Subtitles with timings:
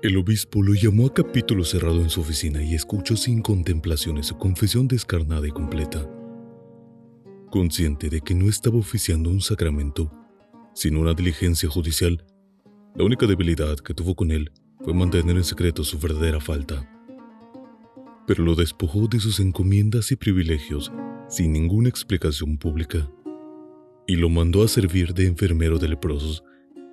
[0.00, 4.38] El obispo lo llamó a capítulo cerrado en su oficina y escuchó sin contemplaciones su
[4.38, 6.08] confesión descarnada y completa.
[7.50, 10.08] Consciente de que no estaba oficiando un sacramento,
[10.72, 12.24] sino una diligencia judicial,
[12.94, 14.52] la única debilidad que tuvo con él
[14.84, 16.88] fue mantener en secreto su verdadera falta.
[18.24, 20.92] Pero lo despojó de sus encomiendas y privilegios
[21.28, 23.10] sin ninguna explicación pública
[24.06, 26.44] y lo mandó a servir de enfermero de leprosos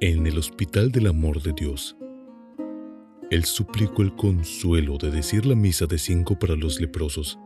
[0.01, 1.95] en el Hospital del Amor de Dios.
[3.31, 7.39] Él suplicó el consuelo de decir la misa de cinco para los leprosos,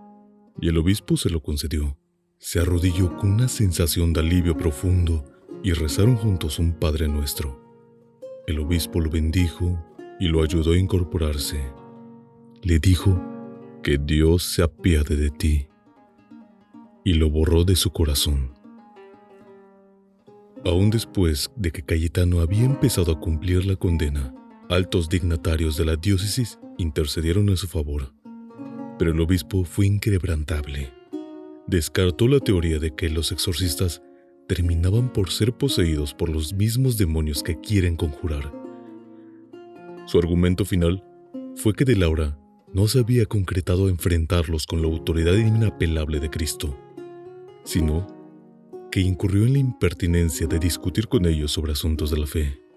[0.61, 1.97] y el obispo se lo concedió.
[2.37, 5.23] Se arrodilló con una sensación de alivio profundo
[5.63, 7.61] y rezaron juntos un Padre Nuestro.
[8.45, 9.77] El obispo lo bendijo
[10.19, 11.61] y lo ayudó a incorporarse.
[12.61, 13.21] Le dijo
[13.81, 15.67] que Dios se apiade de ti
[17.05, 18.53] y lo borró de su corazón.
[20.65, 24.33] Aún después de que Cayetano había empezado a cumplir la condena,
[24.69, 28.13] altos dignatarios de la diócesis intercedieron a su favor,
[28.99, 30.93] pero el obispo fue inquebrantable.
[31.65, 34.03] Descartó la teoría de que los exorcistas
[34.47, 38.53] terminaban por ser poseídos por los mismos demonios que quieren conjurar.
[40.05, 41.03] Su argumento final
[41.55, 42.37] fue que de Laura
[42.71, 46.77] no se había concretado enfrentarlos con la autoridad inapelable de Cristo,
[47.63, 48.05] sino
[48.91, 52.68] que incurrió en la impertinencia de discutir con ellos sobre asuntos de la fe.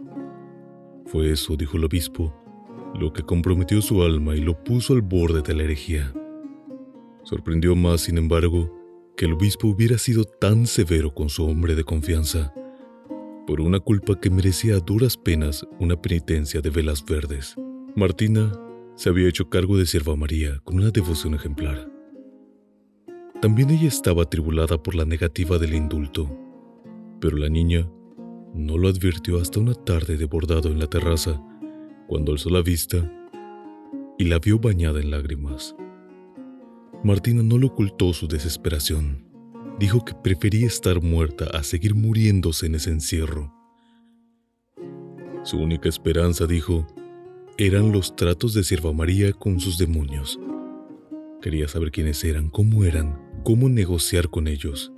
[1.06, 2.34] Fue eso, dijo el obispo,
[2.98, 6.12] lo que comprometió su alma y lo puso al borde de la herejía.
[7.25, 8.75] Sorprendió más, sin embargo,
[9.16, 12.53] que el obispo hubiera sido tan severo con su hombre de confianza,
[13.47, 17.56] por una culpa que merecía a duras penas una penitencia de velas verdes.
[17.94, 18.53] Martina
[18.94, 21.91] se había hecho cargo de Sierva María con una devoción ejemplar.
[23.41, 26.31] También ella estaba atribulada por la negativa del indulto,
[27.21, 27.88] pero la niña
[28.55, 31.41] no lo advirtió hasta una tarde de bordado en la terraza,
[32.07, 33.11] cuando alzó la vista
[34.19, 35.75] y la vio bañada en lágrimas.
[37.03, 39.25] Martina no le ocultó su desesperación.
[39.79, 43.53] Dijo que prefería estar muerta a seguir muriéndose en ese encierro.
[45.45, 46.87] Su única esperanza, dijo,
[47.59, 50.39] eran los tratos de Sierva María con sus demonios.
[51.41, 54.93] Quería saber quiénes eran, cómo eran, cómo negociar con ellos.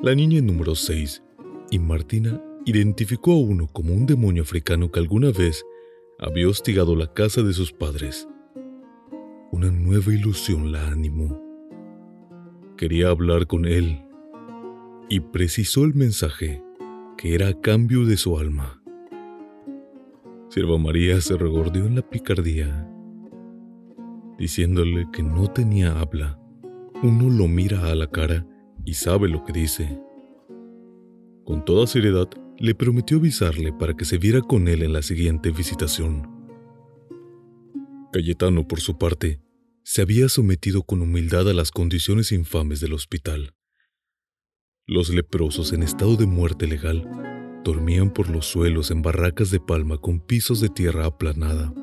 [0.00, 1.22] La niña número 6
[1.72, 5.64] y Martina identificó a uno como un demonio africano que alguna vez
[6.18, 8.28] había hostigado la casa de sus padres.
[9.50, 11.42] Una nueva ilusión la animó.
[12.76, 14.02] Quería hablar con él
[15.08, 16.62] y precisó el mensaje
[17.16, 18.82] que era a cambio de su alma.
[20.50, 22.86] Sierva María se regordió en la picardía,
[24.38, 26.38] diciéndole que no tenía habla.
[27.02, 28.46] Uno lo mira a la cara
[28.84, 29.98] y sabe lo que dice.
[31.44, 35.50] Con toda seriedad, le prometió avisarle para que se viera con él en la siguiente
[35.50, 36.30] visitación.
[38.12, 39.40] Cayetano, por su parte,
[39.82, 43.54] se había sometido con humildad a las condiciones infames del hospital.
[44.86, 47.08] Los leprosos en estado de muerte legal
[47.64, 51.74] dormían por los suelos en barracas de palma con pisos de tierra aplanada.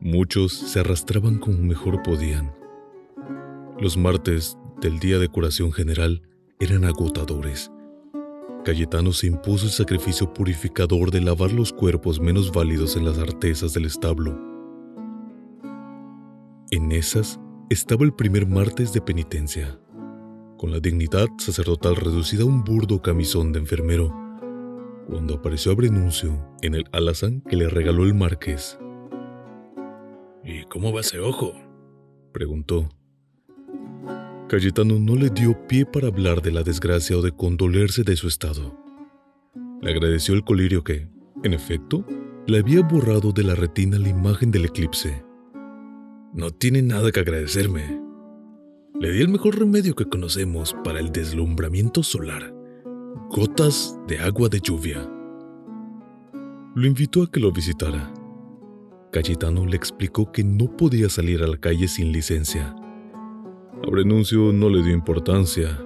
[0.00, 2.54] Muchos se arrastraban como mejor podían.
[3.80, 6.22] Los martes del día de curación general
[6.60, 7.70] eran agotadores
[8.64, 13.72] Cayetano se impuso el sacrificio purificador de lavar los cuerpos menos válidos en las artesas
[13.72, 14.38] del establo.
[16.70, 17.40] En esas
[17.70, 19.80] estaba el primer martes de penitencia,
[20.58, 24.14] con la dignidad sacerdotal reducida a un burdo camisón de enfermero,
[25.08, 28.78] cuando apareció a Brenuncio en el alazán que le regaló el marqués.
[30.44, 31.54] ¿Y cómo va ese ojo?
[32.32, 32.88] preguntó.
[34.50, 38.26] Cayetano no le dio pie para hablar de la desgracia o de condolerse de su
[38.26, 38.76] estado.
[39.80, 41.06] Le agradeció el colirio que,
[41.44, 42.04] en efecto,
[42.48, 45.24] le había borrado de la retina la imagen del eclipse.
[46.34, 48.02] No tiene nada que agradecerme.
[48.98, 52.52] Le di el mejor remedio que conocemos para el deslumbramiento solar.
[53.28, 55.08] Gotas de agua de lluvia.
[56.74, 58.12] Lo invitó a que lo visitara.
[59.12, 62.74] Cayetano le explicó que no podía salir a la calle sin licencia
[63.82, 65.78] a Brenuncio no le dio importancia.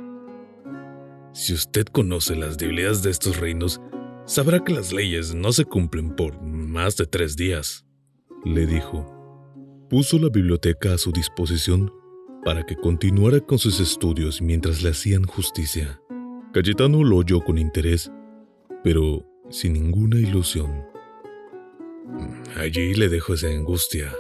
[1.32, 3.80] Si usted conoce las debilidades de estos reinos,
[4.24, 7.84] sabrá que las leyes no se cumplen por más de tres días,
[8.44, 9.10] le dijo.
[9.88, 11.92] Puso la biblioteca a su disposición
[12.44, 16.00] para que continuara con sus estudios mientras le hacían justicia.
[16.52, 18.10] Cayetano lo oyó con interés,
[18.82, 20.84] pero sin ninguna ilusión.
[22.56, 24.12] Allí le dejo esa angustia,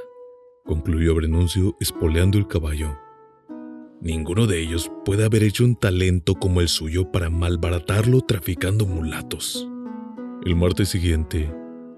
[0.64, 3.03] concluyó Brenuncio espoleando el caballo.
[4.00, 9.68] Ninguno de ellos puede haber hecho un talento como el suyo para malbaratarlo traficando mulatos.
[10.44, 11.50] El martes siguiente,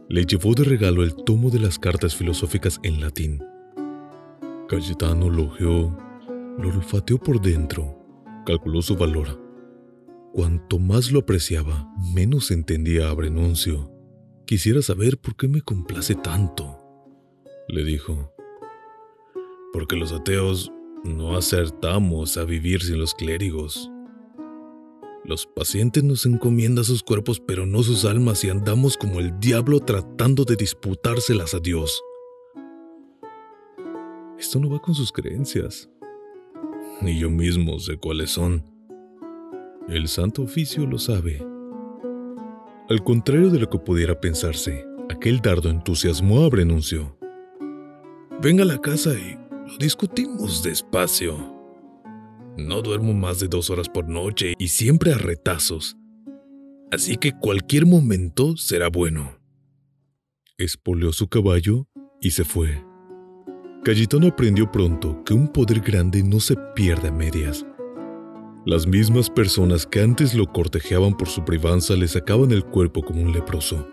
[0.09, 3.43] le llevó de regalo el tomo de las cartas filosóficas en latín.
[4.69, 5.97] Cayetano lo ojeó,
[6.59, 7.99] lo olfateó por dentro,
[8.45, 9.43] calculó su valor.
[10.33, 13.91] Cuanto más lo apreciaba, menos entendía a Brenuncio.
[14.47, 16.79] Quisiera saber por qué me complace tanto,
[17.69, 18.33] le dijo.
[19.73, 20.71] Porque los ateos
[21.06, 23.91] no acertamos a vivir sin los clérigos.
[25.25, 29.81] Los pacientes nos encomiendan sus cuerpos pero no sus almas y andamos como el diablo
[29.81, 32.00] tratando de disputárselas a Dios.
[34.38, 35.88] Esto no va con sus creencias.
[37.00, 38.64] Ni yo mismo sé cuáles son.
[39.88, 41.44] El Santo Oficio lo sabe.
[42.88, 47.17] Al contrario de lo que pudiera pensarse, aquel dardo entusiasmó a Brenuncio.
[48.41, 51.55] Venga a la casa y lo discutimos despacio.
[52.57, 55.97] No duermo más de dos horas por noche y siempre a retazos.
[56.93, 59.39] Así que cualquier momento será bueno.
[60.57, 61.89] Espoleó su caballo
[62.21, 62.83] y se fue.
[63.85, 67.67] Cayetano aprendió pronto que un poder grande no se pierde a medias.
[68.65, 73.21] Las mismas personas que antes lo cortejaban por su privanza le sacaban el cuerpo como
[73.21, 73.87] un leproso.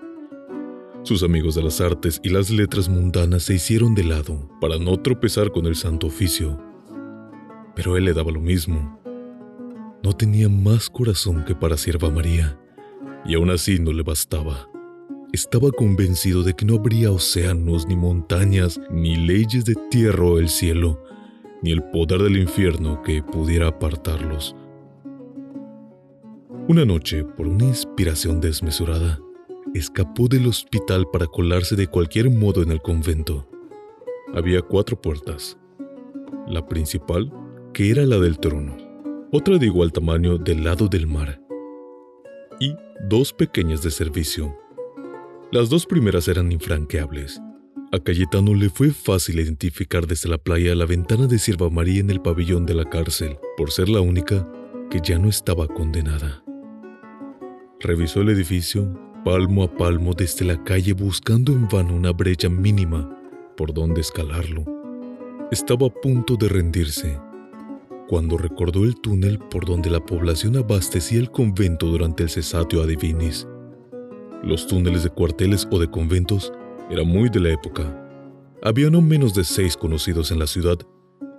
[1.03, 4.95] Sus amigos de las artes y las letras mundanas se hicieron de lado para no
[5.01, 6.57] tropezar con el santo oficio.
[7.75, 9.01] Pero él le daba lo mismo.
[10.01, 12.57] No tenía más corazón que para Sierva María,
[13.25, 14.69] y aún así no le bastaba.
[15.33, 20.47] Estaba convencido de que no habría océanos, ni montañas, ni leyes de tierra o el
[20.47, 21.03] cielo,
[21.61, 24.55] ni el poder del infierno que pudiera apartarlos.
[26.69, 29.19] Una noche, por una inspiración desmesurada,
[29.73, 33.47] escapó del hospital para colarse de cualquier modo en el convento.
[34.33, 35.57] Había cuatro puertas.
[36.47, 37.31] La principal,
[37.73, 38.77] que era la del trono,
[39.31, 41.41] otra de igual tamaño del lado del mar,
[42.59, 42.75] y
[43.07, 44.55] dos pequeñas de servicio.
[45.51, 47.41] Las dos primeras eran infranqueables.
[47.91, 52.09] A Cayetano le fue fácil identificar desde la playa la ventana de Sierva María en
[52.09, 54.47] el pabellón de la cárcel, por ser la única
[54.89, 56.43] que ya no estaba condenada.
[57.79, 63.09] Revisó el edificio palmo a palmo desde la calle buscando en vano una brecha mínima
[63.55, 64.65] por donde escalarlo.
[65.49, 67.17] Estaba a punto de rendirse
[68.09, 72.85] cuando recordó el túnel por donde la población abastecía el convento durante el cesatio a
[72.85, 73.47] divinis.
[74.43, 76.51] Los túneles de cuarteles o de conventos
[76.89, 77.83] eran muy de la época.
[78.61, 80.77] Había no menos de seis conocidos en la ciudad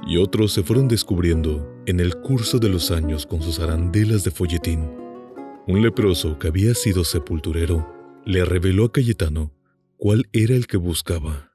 [0.07, 4.31] y otros se fueron descubriendo en el curso de los años con sus arandelas de
[4.31, 5.04] folletín.
[5.67, 9.51] Un leproso que había sido sepulturero le reveló a Cayetano
[9.97, 11.53] cuál era el que buscaba.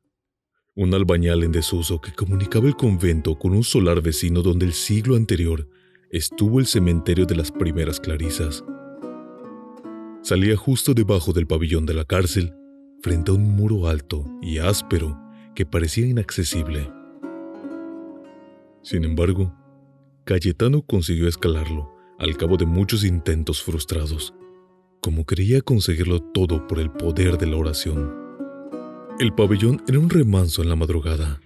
[0.76, 5.16] Un albañal en desuso que comunicaba el convento con un solar vecino donde el siglo
[5.16, 5.70] anterior
[6.10, 8.64] estuvo el cementerio de las primeras clarisas.
[10.24, 12.52] Salía justo debajo del pabellón de la cárcel,
[13.04, 15.20] frente a un muro alto y áspero
[15.54, 16.92] que parecía inaccesible.
[18.82, 19.54] Sin embargo,
[20.26, 24.34] Cayetano consiguió escalarlo al cabo de muchos intentos frustrados,
[25.02, 28.14] como creía conseguirlo todo por el poder de la oración.
[29.20, 31.40] El pabellón era un remanso en la madrugada.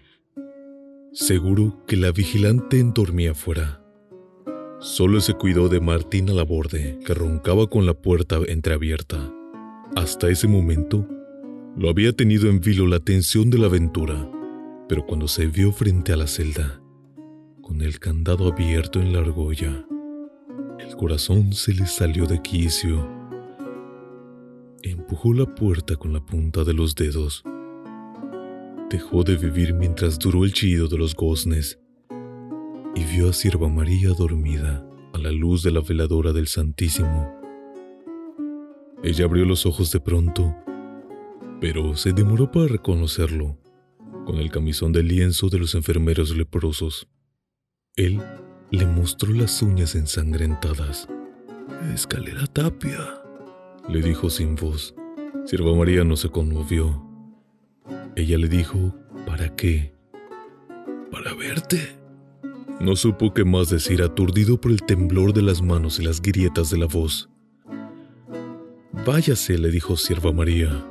[1.13, 3.84] Seguro que la vigilante dormía afuera.
[4.80, 9.32] Solo se cuidó de Martina Laborde, que roncaba con la puerta entreabierta.
[9.96, 11.08] Hasta ese momento,
[11.77, 14.30] lo había tenido en vilo la tensión de la aventura,
[14.89, 16.82] pero cuando se vio frente a la celda,
[17.62, 19.86] con el candado abierto en la argolla,
[20.95, 23.07] corazón se le salió de quicio.
[24.81, 27.43] Empujó la puerta con la punta de los dedos.
[28.89, 31.79] Dejó de vivir mientras duró el chillido de los goznes
[32.95, 37.31] y vio a Sierva María dormida a la luz de la veladora del Santísimo.
[39.03, 40.55] Ella abrió los ojos de pronto,
[41.59, 43.57] pero se demoró para reconocerlo,
[44.25, 47.07] con el camisón de lienzo de los enfermeros leprosos.
[47.95, 48.21] Él
[48.74, 51.08] le mostró las uñas ensangrentadas.
[51.94, 53.22] Escalera Tapia,
[53.88, 54.96] le dijo sin voz.
[55.46, 57.08] Sierva María no se conmovió.
[58.15, 58.96] Ella le dijo,
[59.27, 59.94] ¿para qué?
[61.12, 61.96] Para verte.
[62.80, 66.72] No supo qué más decir, aturdido por el temblor de las manos y las grietas
[66.72, 67.30] de la voz.
[69.06, 70.84] Váyase, le dijo Sierva María.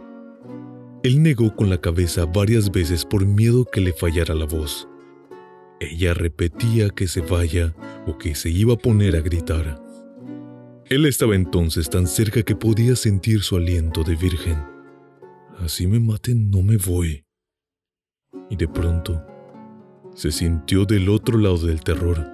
[1.02, 4.88] Él negó con la cabeza varias veces por miedo que le fallara la voz.
[5.82, 7.74] Ella repetía que se vaya
[8.06, 9.82] o que se iba a poner a gritar.
[10.88, 14.62] Él estaba entonces tan cerca que podía sentir su aliento de virgen.
[15.58, 17.24] Así me maten, no me voy.
[18.48, 19.26] Y de pronto
[20.14, 22.30] se sintió del otro lado del terror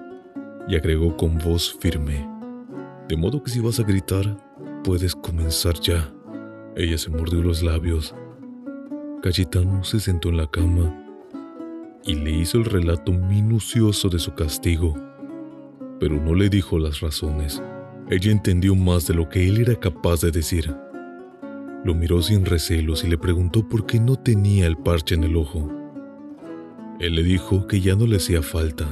[0.67, 2.29] y agregó con voz firme,
[3.07, 4.37] de modo que si vas a gritar,
[4.83, 6.13] puedes comenzar ya.
[6.75, 8.13] Ella se mordió los labios.
[9.23, 11.08] Cayetano se sentó en la cama
[12.03, 14.95] y le hizo el relato minucioso de su castigo,
[15.99, 17.61] pero no le dijo las razones.
[18.09, 20.75] Ella entendió más de lo que él era capaz de decir.
[21.83, 25.35] Lo miró sin recelos y le preguntó por qué no tenía el parche en el
[25.35, 25.71] ojo.
[26.99, 28.87] Él le dijo que ya no le hacía falta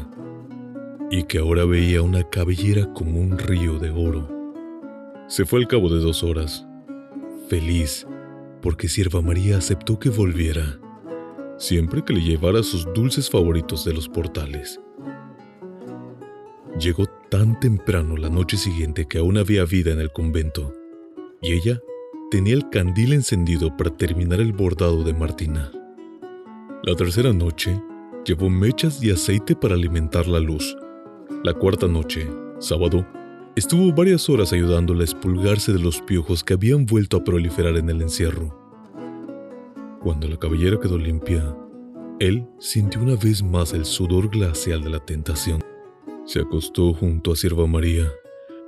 [1.10, 4.30] y que ahora veía una cabellera como un río de oro.
[5.28, 6.66] Se fue al cabo de dos horas,
[7.50, 8.08] feliz,
[8.62, 10.80] porque Sierva María aceptó que volviera,
[11.58, 14.80] siempre que le llevara sus dulces favoritos de los portales.
[16.80, 20.74] Llegó tan temprano la noche siguiente que aún había vida en el convento,
[21.42, 21.82] y ella
[22.30, 25.72] tenía el candil encendido para terminar el bordado de Martina.
[26.84, 27.82] La tercera noche,
[28.26, 30.78] llevó mechas y aceite para alimentar la luz.
[31.44, 32.28] La cuarta noche,
[32.60, 33.06] sábado,
[33.56, 37.90] estuvo varias horas ayudándola a expulgarse de los piojos que habían vuelto a proliferar en
[37.90, 38.57] el encierro.
[40.08, 41.54] Cuando la cabellera quedó limpia,
[42.22, 45.60] él sintió una vez más el sudor glacial de la tentación.
[46.24, 48.10] Se acostó junto a Sierva María,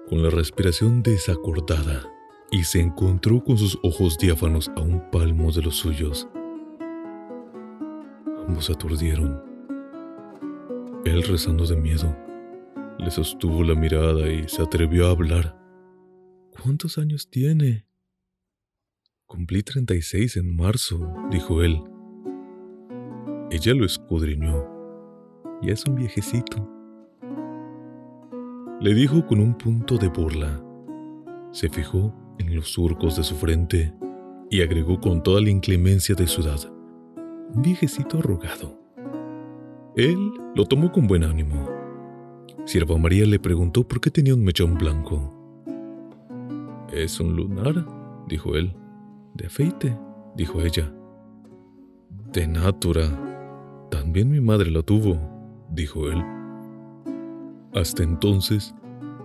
[0.10, 2.04] con la respiración desacordada,
[2.52, 6.28] y se encontró con sus ojos diáfanos a un palmo de los suyos.
[8.46, 9.42] Ambos aturdieron.
[11.06, 12.14] Él rezando de miedo,
[12.98, 15.58] le sostuvo la mirada y se atrevió a hablar.
[16.52, 17.89] ¿Cuántos años tiene?
[19.30, 21.80] Cumplí 36 en marzo, dijo él.
[23.52, 24.66] Ella lo escudriñó.
[25.62, 26.68] Ya es un viejecito.
[28.82, 30.60] Le dijo con un punto de burla.
[31.52, 33.94] Se fijó en los surcos de su frente
[34.50, 36.62] y agregó con toda la inclemencia de su edad.
[37.54, 38.82] Un viejecito arrugado.
[39.96, 40.18] Él
[40.56, 41.70] lo tomó con buen ánimo.
[42.66, 45.36] Sierva María le preguntó por qué tenía un mechón blanco.
[46.92, 47.86] Es un lunar,
[48.28, 48.74] dijo él.
[49.34, 49.98] De afeite,
[50.36, 50.94] dijo ella.
[52.32, 53.08] De natura.
[53.90, 55.18] También mi madre lo tuvo,
[55.72, 56.24] dijo él.
[57.74, 58.74] Hasta entonces,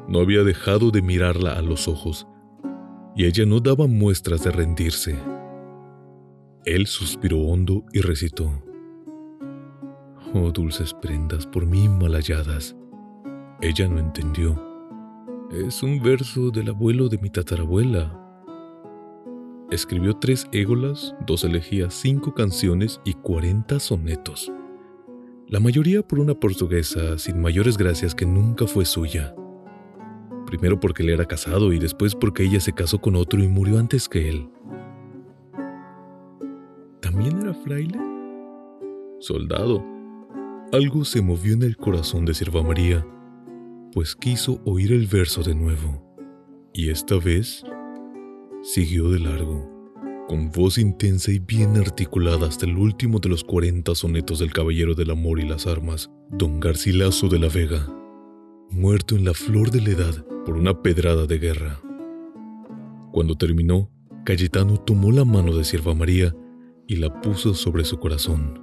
[0.09, 2.27] no había dejado de mirarla a los ojos,
[3.17, 5.19] y ella no daba muestras de rendirse.
[6.65, 8.51] Él suspiró hondo y recitó.
[10.33, 12.75] Oh dulces prendas por mí mal halladas.
[13.61, 14.61] Ella no entendió.
[15.51, 18.24] Es un verso del abuelo de mi tatarabuela.
[19.71, 24.53] Escribió tres égolas, dos elegías, cinco canciones y cuarenta sonetos.
[25.49, 29.35] La mayoría por una portuguesa sin mayores gracias que nunca fue suya.
[30.47, 33.79] Primero porque él era casado y después porque ella se casó con otro y murió
[33.79, 34.49] antes que él.
[37.01, 37.99] ¿También era fraile?
[39.21, 39.95] Soldado
[40.75, 43.07] algo se movió en el corazón de Sierva María,
[43.93, 46.03] pues quiso oír el verso de nuevo,
[46.73, 47.65] y esta vez
[48.65, 49.71] siguió de largo,
[50.27, 54.95] con voz intensa y bien articulada hasta el último de los cuarenta sonetos del Caballero
[54.95, 57.87] del Amor y las Armas, don Garcilaso de la Vega,
[58.71, 61.79] muerto en la flor de la edad por una pedrada de guerra.
[63.13, 63.91] Cuando terminó,
[64.25, 66.35] Cayetano tomó la mano de Sierva María
[66.89, 68.63] y la puso sobre su corazón.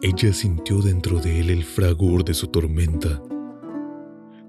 [0.00, 3.22] Ella sintió dentro de él el fragor de su tormenta.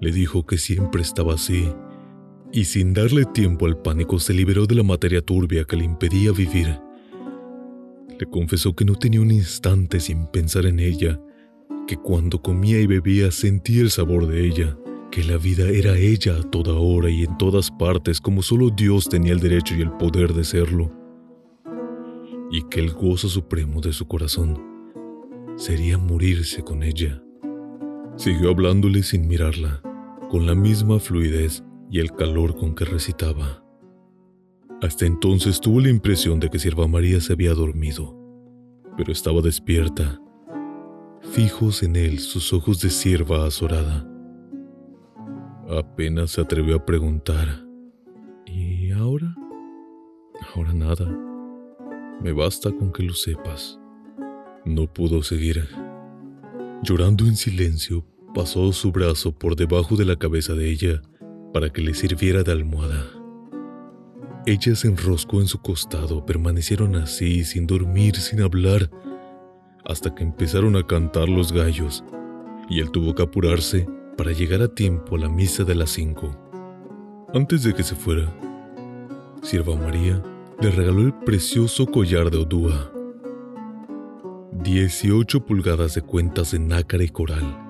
[0.00, 1.72] Le dijo que siempre estaba así,
[2.54, 6.30] y sin darle tiempo al pánico se liberó de la materia turbia que le impedía
[6.30, 6.78] vivir.
[8.16, 11.20] Le confesó que no tenía un instante sin pensar en ella,
[11.88, 14.78] que cuando comía y bebía sentía el sabor de ella,
[15.10, 19.08] que la vida era ella a toda hora y en todas partes como solo Dios
[19.08, 20.92] tenía el derecho y el poder de serlo,
[22.52, 24.62] y que el gozo supremo de su corazón
[25.56, 27.20] sería morirse con ella.
[28.16, 29.82] Siguió hablándole sin mirarla,
[30.30, 33.62] con la misma fluidez y el calor con que recitaba.
[34.82, 38.18] Hasta entonces tuvo la impresión de que Sierva María se había dormido,
[38.96, 40.20] pero estaba despierta,
[41.22, 44.10] fijos en él sus ojos de sierva azorada.
[45.70, 47.64] Apenas se atrevió a preguntar,
[48.44, 49.32] ¿y ahora?
[50.52, 51.06] Ahora nada.
[52.20, 53.78] Me basta con que lo sepas.
[54.64, 55.68] No pudo seguir.
[56.82, 61.00] Llorando en silencio, pasó su brazo por debajo de la cabeza de ella
[61.54, 63.06] para que le sirviera de almohada.
[64.44, 68.90] Ella se enroscó en su costado, permanecieron así, sin dormir, sin hablar,
[69.84, 72.02] hasta que empezaron a cantar los gallos,
[72.68, 76.36] y él tuvo que apurarse para llegar a tiempo a la misa de las cinco.
[77.32, 78.36] Antes de que se fuera,
[79.40, 80.20] Sierva María
[80.60, 82.90] le regaló el precioso collar de Odúa.
[84.50, 87.60] 18 pulgadas de cuentas de nácar y coral.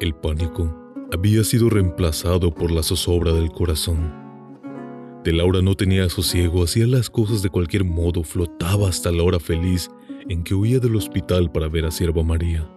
[0.00, 4.12] El pánico había sido reemplazado por la zozobra del corazón.
[5.24, 9.40] De Laura no tenía sosiego, hacía las cosas de cualquier modo, flotaba hasta la hora
[9.40, 9.90] feliz
[10.28, 12.68] en que huía del hospital para ver a Sierva María.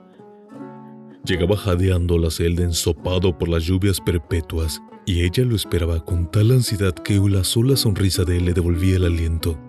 [1.25, 6.29] Llegaba jadeando a la celda ensopado por las lluvias perpetuas y ella lo esperaba con
[6.31, 9.59] tal ansiedad que la sola sonrisa de él le devolvía el aliento.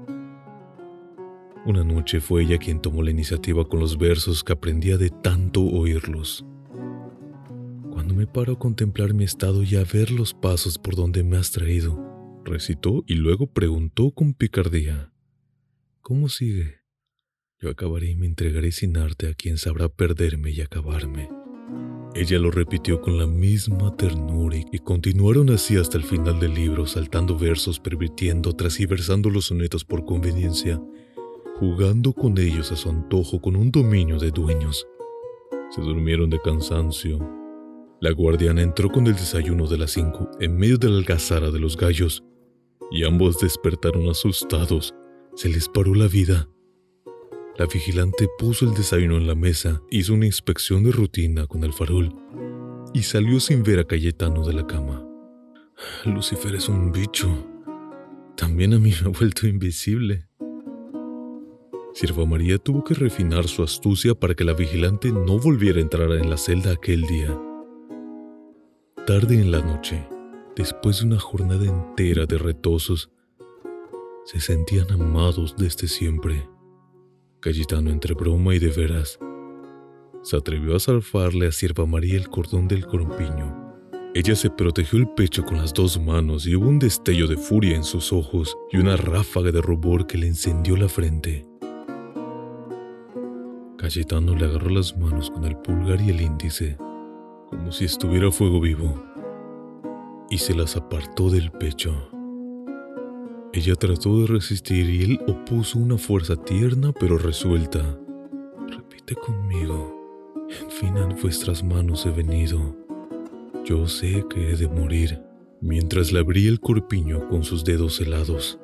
[1.67, 5.63] Una noche fue ella quien tomó la iniciativa con los versos que aprendía de tanto
[5.63, 6.45] oírlos.
[8.11, 11.37] Cuando me paro a contemplar mi estado y a ver los pasos por donde me
[11.37, 11.97] has traído,
[12.45, 15.13] recitó y luego preguntó con picardía,
[16.01, 16.81] ¿Cómo sigue?
[17.61, 21.29] Yo acabaré y me entregaré sin arte a quien sabrá perderme y acabarme.
[22.17, 26.87] Ella lo repitió con la misma ternura y continuaron así hasta el final del libro,
[26.89, 30.83] saltando versos, pervirtiendo, trasversando los sonetos por conveniencia,
[31.61, 34.85] jugando con ellos a su antojo con un dominio de dueños.
[35.71, 37.40] Se durmieron de cansancio.
[38.01, 41.61] La guardiana entró con el desayuno de las cinco en medio de la algazara de
[41.61, 42.25] los gallos
[42.91, 44.95] y ambos despertaron asustados.
[45.35, 46.49] Se les paró la vida.
[47.59, 51.75] La vigilante puso el desayuno en la mesa, hizo una inspección de rutina con el
[51.75, 52.15] farol
[52.95, 55.07] y salió sin ver a Cayetano de la cama.
[56.07, 57.29] Lucifer es un bicho.
[58.35, 60.27] También a mí me ha vuelto invisible.
[61.93, 66.11] Sierva María tuvo que refinar su astucia para que la vigilante no volviera a entrar
[66.13, 67.39] en la celda aquel día.
[69.07, 70.07] Tarde en la noche,
[70.55, 73.11] después de una jornada entera de retosos,
[74.27, 76.47] se sentían amados desde siempre.
[77.41, 79.19] Cayetano, entre broma y de veras,
[80.23, 83.75] se atrevió a salfarle a Sierva María el cordón del corpiño.
[84.15, 87.77] Ella se protegió el pecho con las dos manos y hubo un destello de furia
[87.77, 91.47] en sus ojos y una ráfaga de rubor que le encendió la frente.
[93.79, 96.77] Cayetano le agarró las manos con el pulgar y el índice,
[97.51, 98.95] como si estuviera fuego vivo
[100.31, 101.93] y se las apartó del pecho.
[103.53, 107.99] Ella trató de resistir y él opuso una fuerza tierna pero resuelta.
[108.69, 109.97] Repite conmigo.
[110.49, 112.77] En fin a vuestras manos he venido.
[113.65, 115.21] Yo sé que he de morir.
[115.61, 118.59] Mientras le abría el corpiño con sus dedos helados.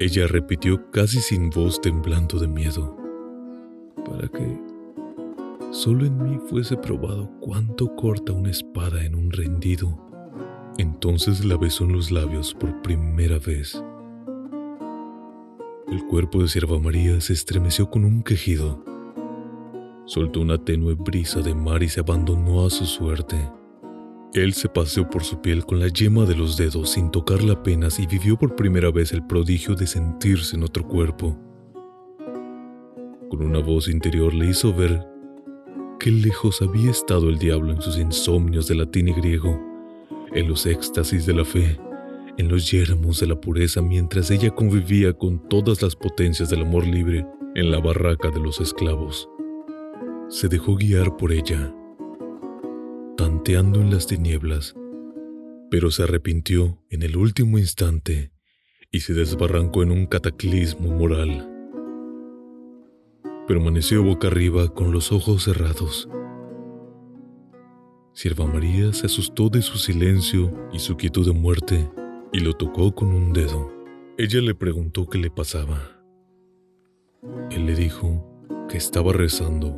[0.00, 2.96] Ella repitió casi sin voz temblando de miedo.
[4.04, 4.58] Para que
[5.72, 10.12] solo en mí fuese probado cuánto corta una espada en un rendido
[10.78, 13.82] entonces la besó en los labios por primera vez.
[15.88, 18.82] El cuerpo de Sierva María se estremeció con un quejido.
[20.06, 23.36] Soltó una tenue brisa de mar y se abandonó a su suerte.
[24.32, 27.98] Él se paseó por su piel con la yema de los dedos sin tocarla apenas
[27.98, 31.38] y vivió por primera vez el prodigio de sentirse en otro cuerpo.
[33.28, 35.11] Con una voz interior le hizo ver
[36.02, 39.56] qué lejos había estado el diablo en sus insomnios de latín y griego
[40.32, 41.78] en los éxtasis de la fe,
[42.38, 46.84] en los yermos de la pureza mientras ella convivía con todas las potencias del amor
[46.88, 49.28] libre en la barraca de los esclavos.
[50.28, 51.72] Se dejó guiar por ella,
[53.16, 54.74] tanteando en las tinieblas,
[55.70, 58.32] pero se arrepintió en el último instante
[58.90, 61.51] y se desbarrancó en un cataclismo moral.
[63.46, 66.08] Permaneció boca arriba con los ojos cerrados
[68.14, 71.90] Sierva María se asustó de su silencio y su quietud de muerte
[72.30, 73.72] y lo tocó con un dedo.
[74.18, 75.98] Ella le preguntó qué le pasaba.
[77.50, 78.22] Él le dijo
[78.68, 79.74] que estaba rezando.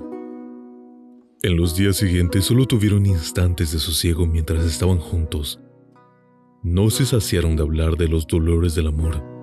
[1.45, 5.61] En los días siguientes solo tuvieron instantes de sosiego mientras estaban juntos.
[6.65, 9.34] No se saciaron de hablar de los dolores del amor.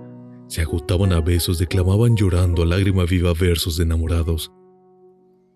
[0.52, 4.52] Se agotaban a besos, declamaban llorando a lágrima viva versos de enamorados.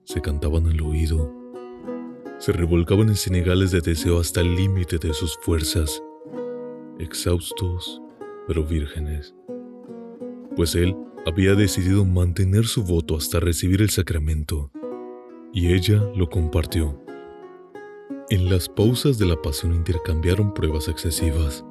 [0.05, 1.45] Se cantaban al oído
[2.37, 6.03] se revolcaban en senegales de deseo hasta el límite de sus fuerzas,
[6.99, 8.01] exhaustos
[8.47, 9.33] pero vírgenes,
[10.55, 14.71] pues él había decidido mantener su voto hasta recibir el sacramento,
[15.53, 17.01] y ella lo compartió.
[18.29, 21.65] En las pausas de la pasión intercambiaron pruebas excesivas.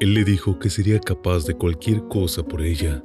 [0.00, 3.04] Él le dijo que sería capaz de cualquier cosa por ella.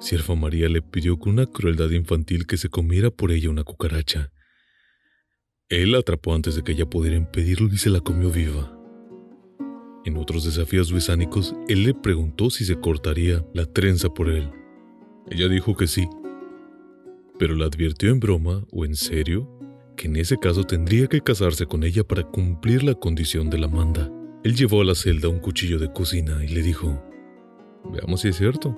[0.00, 4.32] Sierva María le pidió con una crueldad infantil que se comiera por ella una cucaracha
[5.68, 8.76] Él la atrapó antes de que ella pudiera impedirlo y se la comió viva.
[10.04, 14.50] En otros desafíos besánicos, él le preguntó si se cortaría la trenza por él.
[15.30, 16.08] Ella dijo que sí,
[17.38, 19.48] pero la advirtió en broma o en serio
[19.96, 23.68] que en ese caso tendría que casarse con ella para cumplir la condición de la
[23.68, 24.10] manda.
[24.44, 27.00] Él llevó a la celda un cuchillo de cocina y le dijo,
[27.84, 28.76] veamos si es cierto.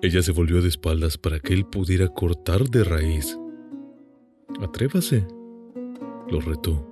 [0.00, 3.36] Ella se volvió de espaldas para que él pudiera cortar de raíz.
[4.60, 5.26] Atrévase,
[6.30, 6.88] lo retó.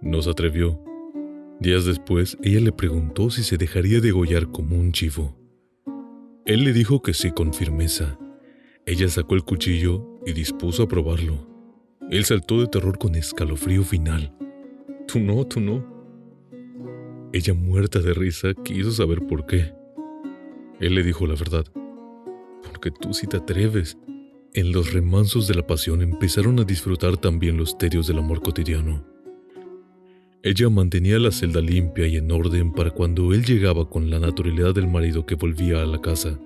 [0.00, 0.82] No se atrevió.
[1.60, 5.36] Días después, ella le preguntó si se dejaría degollar como un chivo.
[6.46, 8.18] Él le dijo que sí con firmeza.
[8.86, 11.46] Ella sacó el cuchillo y dispuso a probarlo.
[12.10, 14.34] Él saltó de terror con escalofrío final.
[15.06, 15.91] Tú no, tú no.
[17.32, 19.72] Ella, muerta de risa, quiso saber por qué.
[20.80, 21.64] Él le dijo la verdad.
[22.62, 23.96] Porque tú sí te atreves.
[24.52, 29.02] En los remansos de la pasión empezaron a disfrutar también los terios del amor cotidiano.
[30.42, 34.74] Ella mantenía la celda limpia y en orden para cuando él llegaba con la naturalidad
[34.74, 36.38] del marido que volvía a la casa.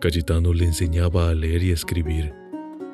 [0.00, 2.32] Cayetano le enseñaba a leer y a escribir,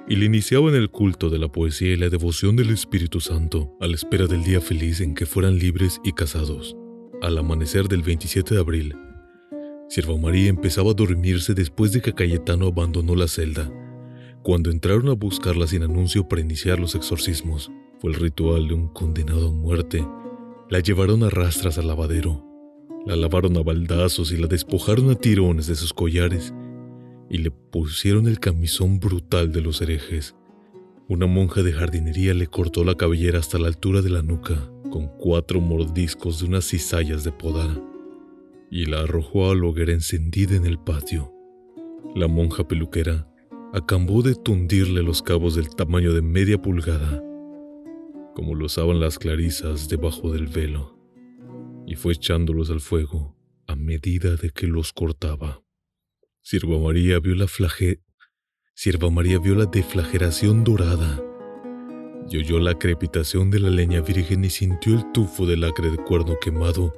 [0.09, 3.77] y le iniciaba en el culto de la poesía y la devoción del Espíritu Santo,
[3.81, 6.77] a la espera del día feliz en que fueran libres y casados.
[7.23, 8.97] Al amanecer del 27 de abril,
[9.89, 13.71] Sierva María empezaba a dormirse después de que Cayetano abandonó la celda,
[14.43, 17.71] cuando entraron a buscarla sin anuncio para iniciar los exorcismos
[18.09, 20.07] el ritual de un condenado a muerte.
[20.69, 22.45] La llevaron a rastras al lavadero,
[23.07, 26.53] la lavaron a baldazos y la despojaron a tirones de sus collares
[27.29, 30.35] y le pusieron el camisón brutal de los herejes.
[31.09, 35.09] Una monja de jardinería le cortó la cabellera hasta la altura de la nuca con
[35.19, 37.83] cuatro mordiscos de unas cizallas de podar
[38.71, 41.33] y la arrojó a la hoguera encendida en el patio.
[42.15, 43.29] La monja peluquera
[43.73, 47.23] acabó de tundirle los cabos del tamaño de media pulgada
[48.35, 50.99] como lo usaban las clarisas debajo del velo,
[51.87, 55.64] y fue echándolos al fuego a medida de que los cortaba.
[56.47, 57.47] Sierva María vio la.
[58.75, 61.19] Sierva María vio la deflageración dorada
[62.29, 65.97] y oyó la crepitación de la leña virgen y sintió el tufo del acre de
[65.97, 66.93] cuerno quemado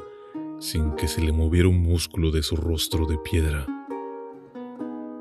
[0.58, 3.64] sin que se le moviera un músculo de su rostro de piedra.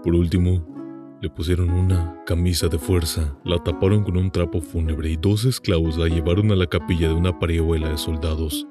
[0.04, 5.18] Por último, le pusieron una camisa de fuerza, la taparon con un trapo fúnebre y
[5.18, 8.66] dos esclavos la llevaron a la capilla de una parihuela de soldados.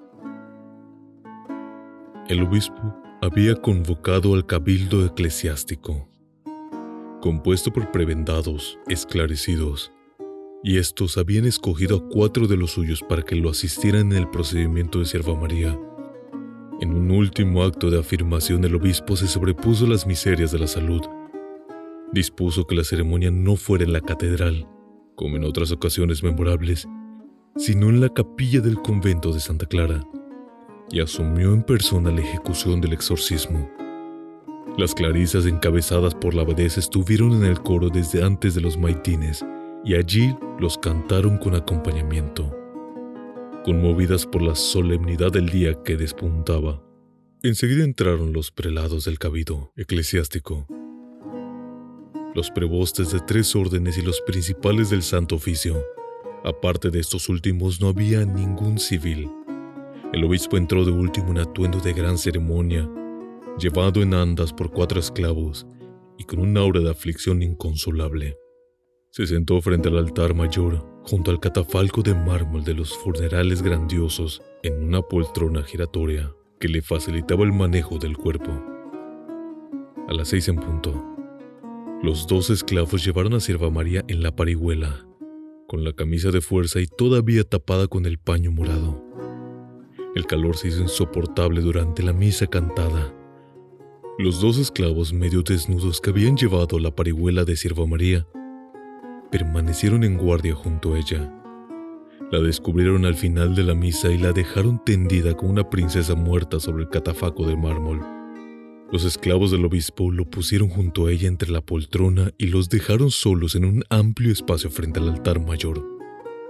[2.28, 6.06] El obispo había convocado al cabildo eclesiástico,
[7.22, 9.92] compuesto por prebendados, esclarecidos,
[10.62, 14.28] y estos habían escogido a cuatro de los suyos para que lo asistieran en el
[14.28, 15.78] procedimiento de Sierva María.
[16.82, 21.00] En un último acto de afirmación el obispo se sobrepuso las miserias de la salud
[22.12, 24.68] dispuso que la ceremonia no fuera en la catedral,
[25.16, 26.86] como en otras ocasiones memorables,
[27.56, 30.04] sino en la capilla del convento de Santa Clara,
[30.94, 33.68] y asumió en persona la ejecución del exorcismo.
[34.78, 39.44] Las clarisas encabezadas por la abadesa estuvieron en el coro desde antes de los maitines,
[39.84, 42.56] y allí los cantaron con acompañamiento.
[43.64, 46.80] Conmovidas por la solemnidad del día que despuntaba,
[47.42, 50.66] enseguida entraron los prelados del cabido eclesiástico
[52.34, 55.84] los prebostes de tres órdenes y los principales del Santo Oficio.
[56.44, 59.30] Aparte de estos últimos no había ningún civil.
[60.14, 62.88] El obispo entró de último en atuendo de gran ceremonia,
[63.58, 65.66] llevado en andas por cuatro esclavos
[66.16, 68.38] y con un aura de aflicción inconsolable.
[69.10, 74.40] Se sentó frente al altar mayor, junto al catafalco de mármol de los funerales grandiosos,
[74.62, 78.52] en una poltrona giratoria que le facilitaba el manejo del cuerpo.
[80.06, 80.94] A las seis en punto,
[82.04, 85.08] los dos esclavos llevaron a Sierva María en la parihuela,
[85.66, 89.02] con la camisa de fuerza y todavía tapada con el paño morado.
[90.14, 93.12] El calor se hizo insoportable durante la misa cantada.
[94.16, 98.24] Los dos esclavos medio desnudos que habían llevado la parihuela de Sierva María
[99.32, 101.34] permanecieron en guardia junto a ella.
[102.30, 106.60] La descubrieron al final de la misa y la dejaron tendida como una princesa muerta
[106.60, 108.00] sobre el catafaco de mármol.
[108.92, 113.10] Los esclavos del obispo lo pusieron junto a ella entre la poltrona y los dejaron
[113.10, 115.84] solos en un amplio espacio frente al altar mayor.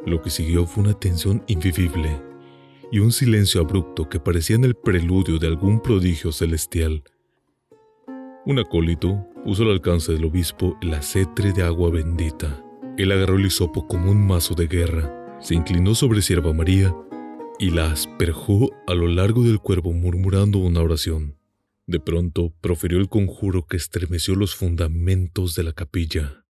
[0.05, 2.34] Lo que siguió fue una tensión invivible
[2.91, 7.03] y un silencio abrupto que parecían el preludio de algún prodigio celestial.
[8.47, 12.63] Un acólito puso al alcance del obispo el acetre de agua bendita.
[12.99, 16.95] Él agarró el hisopo como un mazo de guerra, se inclinó sobre Sierva María
[17.59, 21.39] y la asperjó a lo largo del cuerpo murmurando una oración.
[21.87, 26.45] De pronto profirió el conjuro que estremeció los fundamentos de la capilla.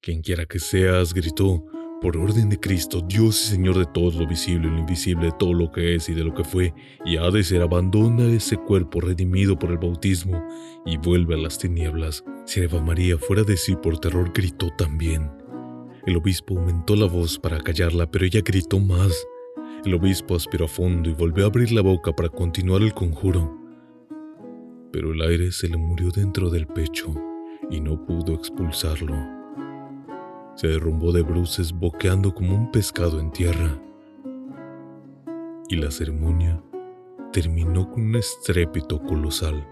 [0.00, 1.64] Quien quiera que seas, gritó,
[2.00, 5.32] por orden de Cristo, Dios y Señor de todo lo visible y lo invisible, de
[5.38, 6.72] todo lo que es y de lo que fue,
[7.04, 10.42] y ha de ser, abandona ese cuerpo redimido por el bautismo
[10.86, 12.24] y vuelve a las tinieblas.
[12.46, 15.30] Sierva María, fuera de sí por terror, gritó también.
[16.06, 19.26] El obispo aumentó la voz para callarla, pero ella gritó más.
[19.84, 23.58] El obispo aspiró a fondo y volvió a abrir la boca para continuar el conjuro.
[24.92, 27.14] Pero el aire se le murió dentro del pecho
[27.70, 29.39] y no pudo expulsarlo.
[30.54, 33.80] Se derrumbó de bruces boqueando como un pescado en tierra.
[35.68, 36.62] Y la ceremonia
[37.32, 39.66] terminó con un estrépito colosal.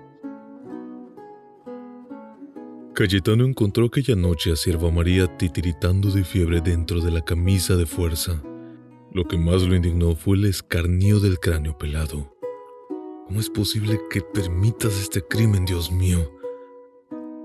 [2.94, 7.86] Cayetano encontró aquella noche a Sierva María titiritando de fiebre dentro de la camisa de
[7.86, 8.42] fuerza.
[9.12, 12.34] Lo que más lo indignó fue el escarnio del cráneo pelado.
[13.26, 16.32] ¿Cómo es posible que permitas este crimen, Dios mío?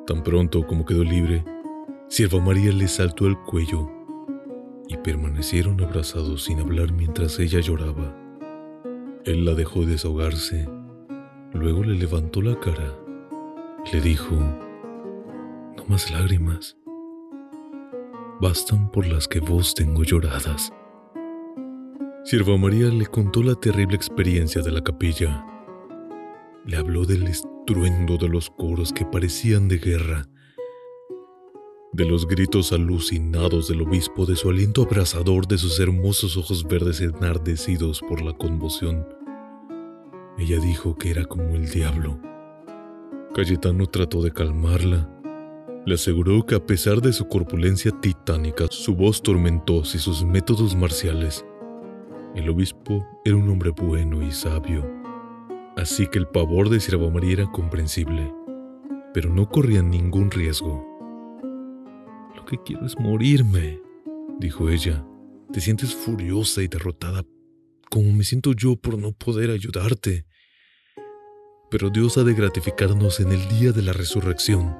[0.08, 1.46] Tan pronto como quedó libre,
[2.10, 3.89] Sierva María le saltó el cuello
[4.88, 8.16] y permanecieron abrazados sin hablar mientras ella lloraba.
[9.26, 10.70] Él la dejó desahogarse,
[11.54, 12.94] luego le levantó la cara
[13.86, 16.78] y le dijo, no más lágrimas,
[18.39, 20.72] bastan por las que vos tengo lloradas.
[22.26, 25.46] Sierva María le contó la terrible experiencia de la capilla.
[26.66, 30.28] Le habló del estruendo de los coros que parecían de guerra
[31.94, 37.02] de los gritos alucinados del obispo, de su aliento abrasador, de sus hermosos ojos verdes
[37.02, 39.08] enardecidos por la conmoción.
[40.40, 42.20] Ella dijo que era como el diablo.
[43.36, 45.08] Cayetano trató de calmarla.
[45.86, 50.76] Le aseguró que a pesar de su corpulencia titánica, su voz tormentosa y sus métodos
[50.76, 51.46] marciales,
[52.36, 54.84] el obispo era un hombre bueno y sabio.
[55.78, 58.34] Así que el pavor de Sierva María era comprensible,
[59.14, 60.93] pero no corría ningún riesgo
[62.46, 63.80] que quiero es morirme,
[64.40, 65.06] dijo ella.
[65.52, 67.24] Te sientes furiosa y derrotada,
[67.90, 70.26] como me siento yo por no poder ayudarte.
[71.70, 74.76] Pero Dios ha de gratificarnos en el día de la resurrección.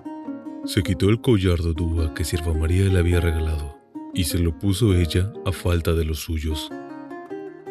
[0.65, 3.78] Se quitó el collar de dúa que Sierva María le había regalado
[4.13, 6.69] y se lo puso ella a falta de los suyos.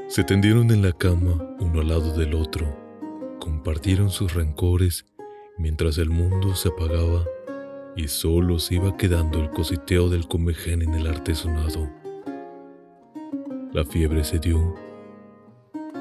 [0.09, 2.77] Se tendieron en la cama uno al lado del otro,
[3.41, 5.07] compartieron sus rencores
[5.59, 7.25] mientras el mundo se apagaba
[7.97, 11.91] y solo se iba quedando el cositeo del comején en el artesonado.
[13.73, 14.75] La fiebre se dio.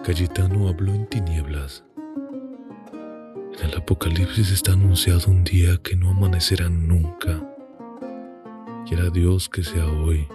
[0.04, 1.84] Cayetano habló en tinieblas.
[3.60, 7.48] En el Apocalipsis está anunciado un día que no amanecerá nunca.
[8.88, 10.28] Quiera Dios que sea hoy.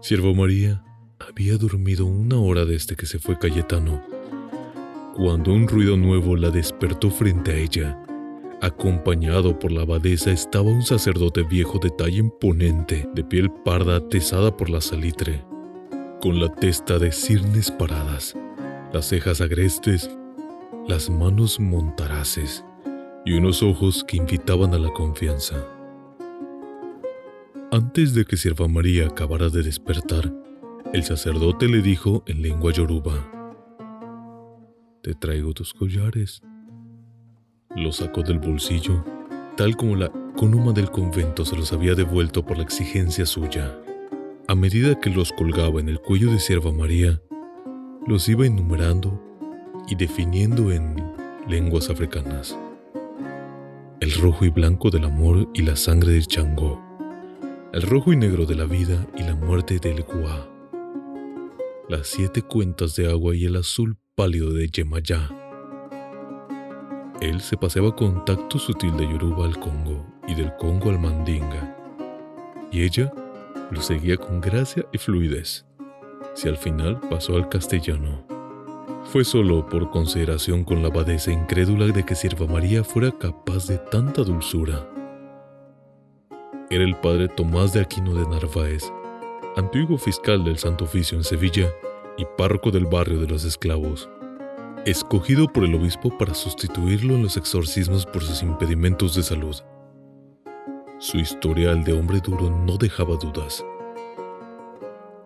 [0.00, 0.82] Siervo María
[1.18, 4.02] había dormido una hora desde que se fue Cayetano,
[5.14, 8.02] cuando un ruido nuevo la despertó frente a ella
[8.62, 14.56] Acompañado por la abadesa estaba un sacerdote viejo de talla imponente, de piel parda atesada
[14.56, 15.44] por la salitre,
[16.20, 18.36] con la testa de cirnes paradas,
[18.92, 20.08] las cejas agrestes,
[20.86, 22.64] las manos montaraces
[23.24, 25.56] y unos ojos que invitaban a la confianza.
[27.72, 30.32] Antes de que Sierva María acabara de despertar,
[30.92, 33.28] el sacerdote le dijo en lengua yoruba,
[35.02, 36.42] Te traigo tus collares.
[37.74, 39.02] Lo sacó del bolsillo,
[39.56, 43.74] tal como la conuma del convento se los había devuelto por la exigencia suya.
[44.46, 47.22] A medida que los colgaba en el cuello de Sierva María,
[48.06, 49.18] los iba enumerando
[49.88, 50.96] y definiendo en
[51.48, 52.58] lenguas africanas.
[54.00, 56.78] El rojo y blanco del amor y la sangre del Changó.
[57.72, 60.46] El rojo y negro de la vida y la muerte del Guá.
[61.88, 65.41] Las siete cuentas de agua y el azul pálido de Yemayá
[67.22, 71.76] él se paseaba con tacto sutil de Yoruba al Congo y del Congo al Mandinga,
[72.72, 73.12] y ella
[73.70, 75.64] lo seguía con gracia y fluidez.
[76.34, 78.26] Si al final pasó al castellano,
[79.04, 83.78] fue solo por consideración con la abadesa incrédula de que Sierva María fuera capaz de
[83.78, 84.88] tanta dulzura.
[86.70, 88.92] Era el padre Tomás de Aquino de Narváez,
[89.56, 91.70] antiguo fiscal del Santo Oficio en Sevilla
[92.16, 94.08] y párroco del barrio de los esclavos
[94.84, 99.56] escogido por el obispo para sustituirlo en los exorcismos por sus impedimentos de salud.
[100.98, 103.64] Su historial de hombre duro no dejaba dudas.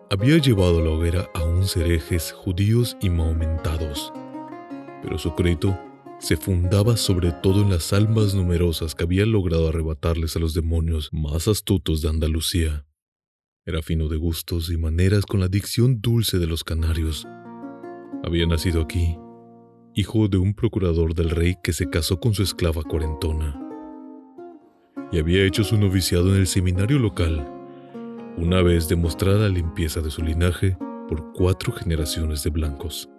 [0.09, 4.13] Había llevado a la hoguera a un herejes judíos y mahomentados,
[5.01, 5.77] pero su crédito
[6.19, 11.09] se fundaba sobre todo en las almas numerosas que había logrado arrebatarles a los demonios
[11.11, 12.85] más astutos de Andalucía.
[13.65, 17.27] Era fino de gustos y maneras con la dicción dulce de los canarios.
[18.23, 19.17] Había nacido aquí,
[19.97, 23.59] hijo de un procurador del rey que se casó con su esclava cuarentona.
[25.11, 27.49] y había hecho su noviciado en el seminario local,
[28.37, 33.09] una vez demostrada la limpieza de su linaje por cuatro generaciones de blancos.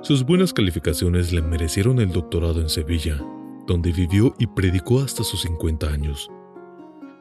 [0.00, 3.20] Sus buenas calificaciones le merecieron el doctorado en Sevilla,
[3.66, 6.30] donde vivió y predicó hasta sus 50 años.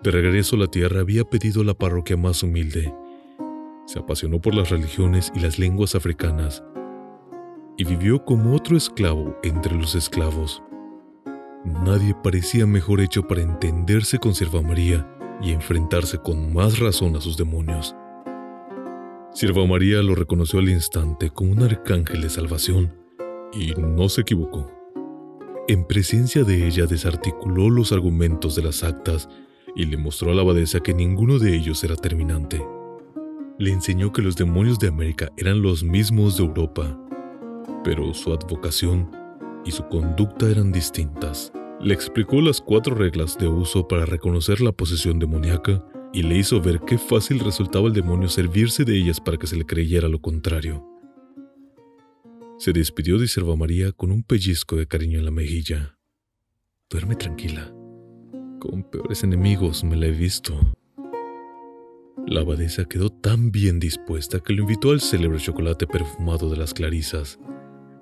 [0.03, 2.93] De regreso a la tierra había pedido la parroquia más humilde.
[3.85, 6.63] Se apasionó por las religiones y las lenguas africanas
[7.81, 10.61] y vivió como otro esclavo entre los esclavos.
[11.65, 17.21] Nadie parecía mejor hecho para entenderse con Sierva María y enfrentarse con más razón a
[17.21, 17.95] sus demonios.
[19.33, 22.93] Sierva María lo reconoció al instante como un arcángel de salvación
[23.51, 24.71] y no se equivocó.
[25.67, 29.27] En presencia de ella desarticuló los argumentos de las actas
[29.75, 32.63] y le mostró a la abadesa que ninguno de ellos era terminante.
[33.57, 36.95] Le enseñó que los demonios de América eran los mismos de Europa,
[37.83, 39.11] pero su advocación
[39.65, 41.51] y su conducta eran distintas.
[41.79, 46.61] Le explicó las cuatro reglas de uso para reconocer la posesión demoníaca y le hizo
[46.61, 50.21] ver qué fácil resultaba el demonio servirse de ellas para que se le creyera lo
[50.21, 50.85] contrario.
[52.57, 55.97] Se despidió de Serva María con un pellizco de cariño en la mejilla.
[56.89, 57.73] Duerme tranquila.
[58.59, 60.59] Con peores enemigos me la he visto.
[62.27, 66.73] La abadesa quedó tan bien dispuesta que lo invitó al célebre chocolate perfumado de las
[66.73, 67.39] clarisas,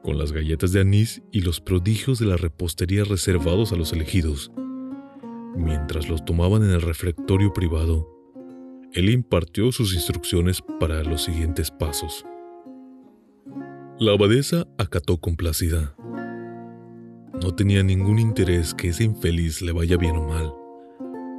[0.04, 4.52] con las galletas de anís y los prodigios de la repostería reservados a los elegidos,
[5.56, 8.08] Mientras los tomaban en el refectorio privado,
[8.94, 12.26] él impartió sus instrucciones para los siguientes pasos.
[14.00, 15.96] La abadesa acató complacida.
[17.42, 20.54] No tenía ningún interés que ese infeliz le vaya bien o mal.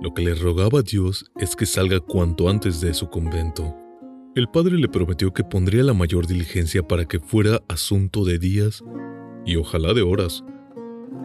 [0.00, 3.76] Lo que le rogaba a Dios es que salga cuanto antes de su convento.
[4.34, 8.82] El padre le prometió que pondría la mayor diligencia para que fuera asunto de días
[9.44, 10.42] y ojalá de horas.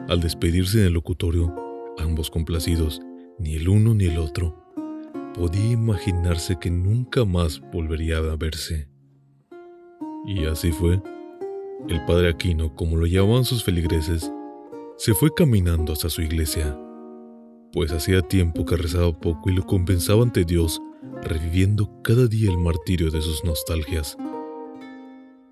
[0.09, 1.55] Al despedirse en el locutorio,
[1.97, 2.99] ambos complacidos,
[3.39, 4.61] ni el uno ni el otro,
[5.33, 8.89] podía imaginarse que nunca más volvería a verse.
[10.25, 11.01] Y así fue.
[11.87, 14.31] El padre Aquino, como lo llamaban sus feligreses,
[14.97, 16.77] se fue caminando hasta su iglesia,
[17.75, 20.81] pues hacía tiempo que rezaba poco y lo compensaba ante Dios,
[21.21, 24.17] reviviendo cada día el martirio de sus nostalgias.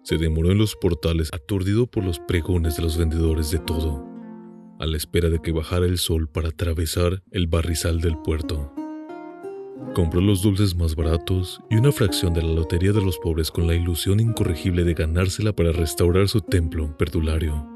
[0.03, 4.11] Se demoró en los portales, aturdido por los pregones de los vendedores de todo
[4.79, 8.73] a la espera de que bajara el sol para atravesar el barrizal del puerto.
[9.93, 13.67] Compró los dulces más baratos y una fracción de la lotería de los pobres con
[13.67, 17.72] la ilusión incorregible de ganársela para restaurar su templo perdulario.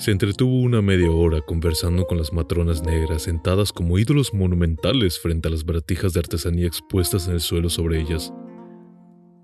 [0.00, 5.48] Se entretuvo una media hora conversando con las matronas negras sentadas como ídolos monumentales frente
[5.48, 8.32] a las baratijas de artesanía expuestas en el suelo sobre ellas.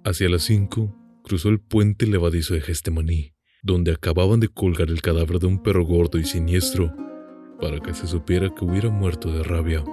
[0.02, 5.40] Hacia las cinco, cruzó el puente levadizo de Gestemaní donde acababan de colgar el cadáver
[5.40, 6.94] de un perro gordo y siniestro
[7.60, 9.84] para que se supiera que hubiera muerto de rabia.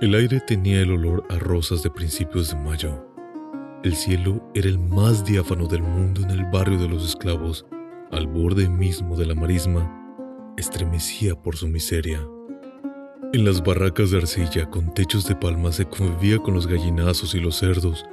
[0.00, 3.06] El aire tenía el olor a rosas de principios de mayo.
[3.84, 7.66] El cielo era el más diáfano del mundo en el barrio de los esclavos,
[8.14, 9.90] al borde mismo de la marisma,
[10.56, 12.24] estremecía por su miseria.
[13.32, 17.40] En las barracas de arcilla con techos de palma se convivía con los gallinazos y
[17.40, 18.06] los cerdos,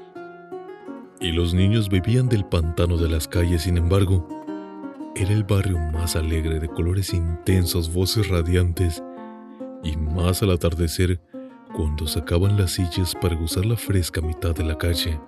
[1.19, 4.27] y los niños bebían del pantano de las calles, sin embargo,
[5.15, 9.03] era el barrio más alegre de colores intensos, voces radiantes
[9.83, 11.21] y más al atardecer
[11.75, 15.19] cuando sacaban las sillas para gozar la fresca mitad de la calle.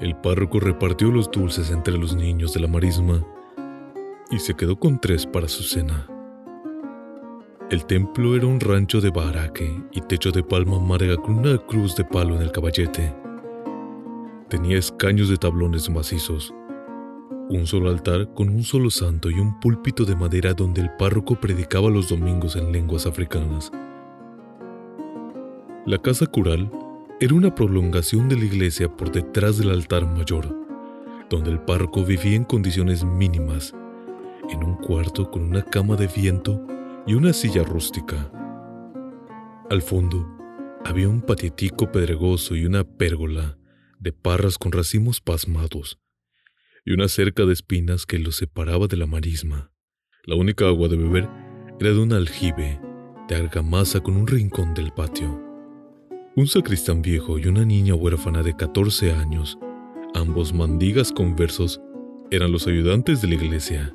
[0.00, 3.24] El párroco repartió los dulces entre los niños de la marisma
[4.34, 6.06] y se quedó con tres para su cena.
[7.70, 11.96] El templo era un rancho de baraque y techo de palma amarga con una cruz
[11.96, 13.14] de palo en el caballete.
[14.48, 16.52] Tenía escaños de tablones macizos
[17.50, 21.36] un solo altar con un solo santo y un púlpito de madera donde el párroco
[21.36, 23.70] predicaba los domingos en lenguas africanas.
[25.86, 26.70] La casa cural
[27.20, 30.56] era una prolongación de la iglesia por detrás del altar mayor,
[31.28, 33.74] donde el párroco vivía en condiciones mínimas,
[34.50, 36.66] en un cuarto con una cama de viento
[37.06, 38.30] y una silla rústica.
[39.70, 40.26] Al fondo
[40.84, 43.58] había un patietico pedregoso y una pérgola
[43.98, 45.98] de parras con racimos pasmados
[46.84, 49.72] y una cerca de espinas que los separaba de la marisma.
[50.24, 51.28] La única agua de beber
[51.80, 52.80] era de un aljibe
[53.28, 55.40] de argamasa con un rincón del patio.
[56.36, 59.58] Un sacristán viejo y una niña huérfana de 14 años,
[60.14, 61.80] ambos mandigas conversos,
[62.30, 63.94] eran los ayudantes de la iglesia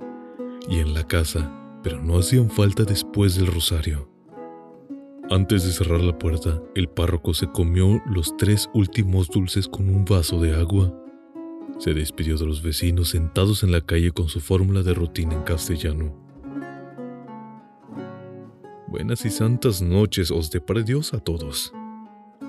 [0.68, 4.10] y en la casa, pero no hacían falta después del rosario.
[5.30, 10.04] Antes de cerrar la puerta, el párroco se comió los tres últimos dulces con un
[10.04, 10.92] vaso de agua
[11.80, 15.44] se despidió de los vecinos sentados en la calle con su fórmula de rutina en
[15.44, 16.14] castellano.
[18.88, 21.72] Buenas y santas noches os depare Dios a todos.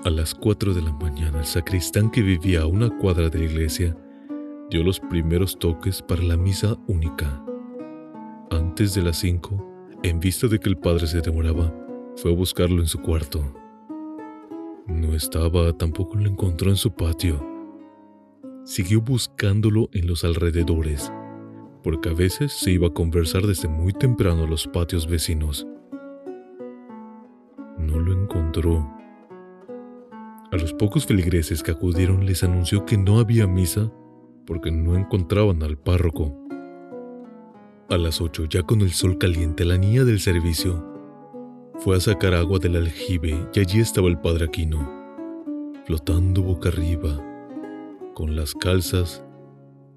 [0.03, 3.45] A las 4 de la mañana el sacristán que vivía a una cuadra de la
[3.45, 3.95] iglesia
[4.69, 7.41] dio los primeros toques para la misa única.
[8.51, 11.73] Antes de las 5, en vista de que el padre se demoraba,
[12.17, 13.53] fue a buscarlo en su cuarto.
[14.87, 17.41] No estaba, tampoco lo encontró en su patio.
[18.65, 21.13] Siguió buscándolo en los alrededores,
[21.81, 25.65] porque a veces se iba a conversar desde muy temprano a los patios vecinos.
[27.77, 28.85] No lo encontró.
[30.51, 33.89] A los pocos feligreses que acudieron les anunció que no había misa
[34.45, 36.37] porque no encontraban al párroco.
[37.91, 40.81] A las ocho, ya con el sol caliente, la niña del servicio
[41.79, 44.89] fue a sacar agua del aljibe y allí estaba el padre Aquino,
[45.83, 47.21] flotando boca arriba,
[48.13, 49.25] con las calzas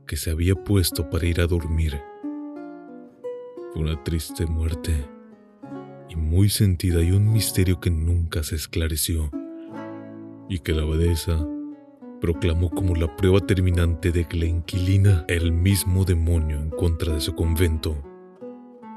[0.09, 2.03] que se había puesto para ir a dormir.
[3.73, 5.09] Fue una triste muerte
[6.09, 9.31] y muy sentida y un misterio que nunca se esclareció
[10.49, 11.47] y que la abadesa
[12.25, 17.21] proclamó como la prueba terminante de que la inquilina el mismo demonio en contra de
[17.21, 18.03] su convento.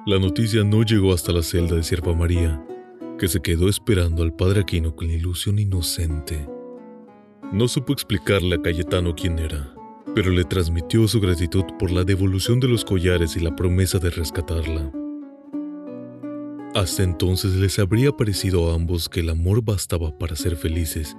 [0.06, 2.66] La noticia no llegó hasta la celda de Sierva María,
[3.20, 6.48] que se quedó esperando al padre Aquino con la ilusión inocente.
[7.52, 9.76] No supo explicarle a Cayetano quién era,
[10.16, 14.10] pero le transmitió su gratitud por la devolución de los collares y la promesa de
[14.10, 14.90] rescatarla.
[16.76, 21.18] Hasta entonces les habría parecido a ambos que el amor bastaba para ser felices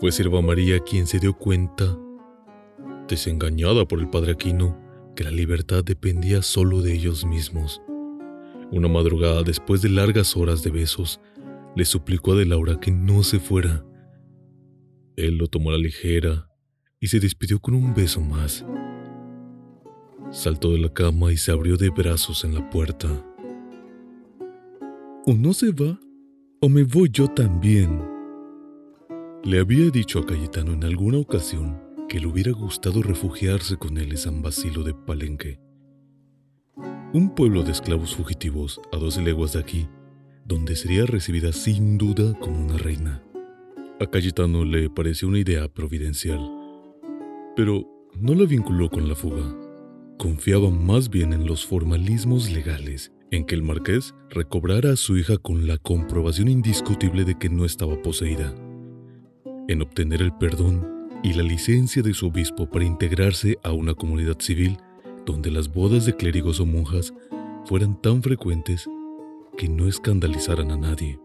[0.00, 1.98] fue Sierva María quien se dio cuenta,
[3.08, 4.78] desengañada por el padre Aquino,
[5.16, 7.82] que la libertad dependía solo de ellos mismos.
[8.70, 11.20] Una madrugada, después de largas horas de besos,
[11.74, 13.84] le suplicó a De Laura que no se fuera.
[15.16, 16.48] Él lo tomó a la ligera
[17.00, 18.64] y se despidió con un beso más.
[20.30, 23.08] Saltó de la cama y se abrió de brazos en la puerta.
[25.26, 25.98] O no se va,
[26.60, 28.17] o me voy yo también,
[29.44, 34.10] le había dicho a Cayetano en alguna ocasión que le hubiera gustado refugiarse con él
[34.10, 35.60] en San Basilio de Palenque,
[37.14, 39.88] un pueblo de esclavos fugitivos a doce leguas de aquí,
[40.44, 43.22] donde sería recibida sin duda como una reina.
[44.00, 46.40] A Cayetano le pareció una idea providencial,
[47.54, 47.86] pero
[48.20, 49.56] no la vinculó con la fuga.
[50.18, 55.36] Confiaba más bien en los formalismos legales, en que el marqués recobrara a su hija
[55.36, 58.54] con la comprobación indiscutible de que no estaba poseída
[59.68, 64.40] en obtener el perdón y la licencia de su obispo para integrarse a una comunidad
[64.40, 64.78] civil
[65.26, 67.12] donde las bodas de clérigos o monjas
[67.66, 68.88] fueran tan frecuentes
[69.56, 71.20] que no escandalizaran a nadie.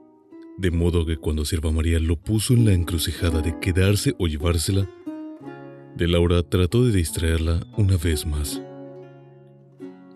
[0.58, 4.90] De modo que cuando Sierva María lo puso en la encrucijada de quedarse o llevársela,
[5.96, 8.62] de Laura trató de distraerla una vez más.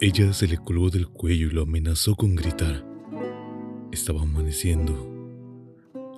[0.01, 2.85] Ella se le colgó del cuello y lo amenazó con gritar.
[3.91, 5.16] Estaba amaneciendo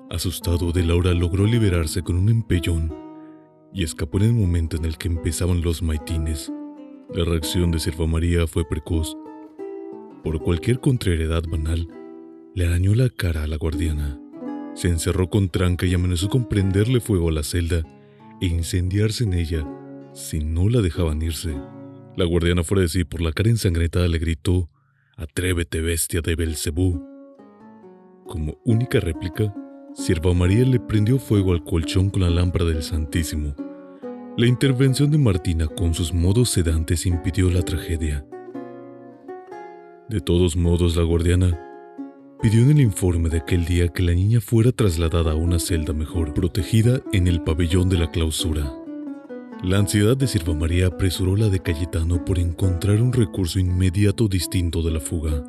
[0.10, 2.91] Asustado, De Laura logró liberarse con un empellón
[3.72, 6.51] y escapó en el momento en el que empezaban los maitines.
[7.14, 9.16] La reacción de Sierva María fue precoz.
[10.24, 11.88] Por cualquier contrariedad banal,
[12.55, 14.20] le arañó la cara a la guardiana.
[14.74, 17.84] Se encerró con tranca y amenazó con prenderle fuego a la celda
[18.41, 19.68] e incendiarse en ella
[20.14, 21.55] si no la dejaban irse.
[22.18, 24.70] La guardiana fuera de sí por la cara ensangrentada le gritó:
[25.18, 27.05] Atrévete, bestia de Belcebú.
[28.26, 29.53] Como única réplica,
[29.95, 33.55] Sierva María le prendió fuego al colchón con la lámpara del Santísimo.
[34.37, 38.25] La intervención de Martina con sus modos sedantes impidió la tragedia.
[40.07, 41.59] De todos modos, la guardiana
[42.41, 45.91] pidió en el informe de aquel día que la niña fuera trasladada a una celda
[45.91, 48.71] mejor, protegida en el pabellón de la clausura.
[49.63, 54.83] La ansiedad de Sierva María apresuró la de Cayetano por encontrar un recurso inmediato distinto
[54.83, 55.43] de la fuga.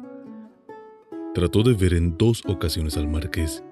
[1.34, 3.62] Trató de ver en dos ocasiones al marqués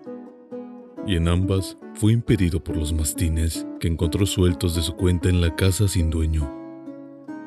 [1.09, 5.41] y en ambas fue impedido por los mastines que encontró sueltos de su cuenta en
[5.41, 6.55] la casa sin dueño.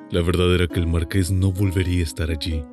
[0.09, 2.63] La verdad era que el marqués no volvería a estar allí.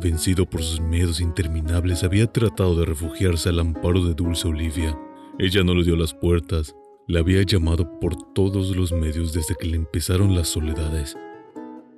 [0.00, 4.96] Vencido por sus miedos interminables, había tratado de refugiarse al amparo de Dulce Olivia.
[5.40, 6.76] Ella no le dio las puertas,
[7.08, 11.16] la había llamado por todos los medios desde que le empezaron las soledades,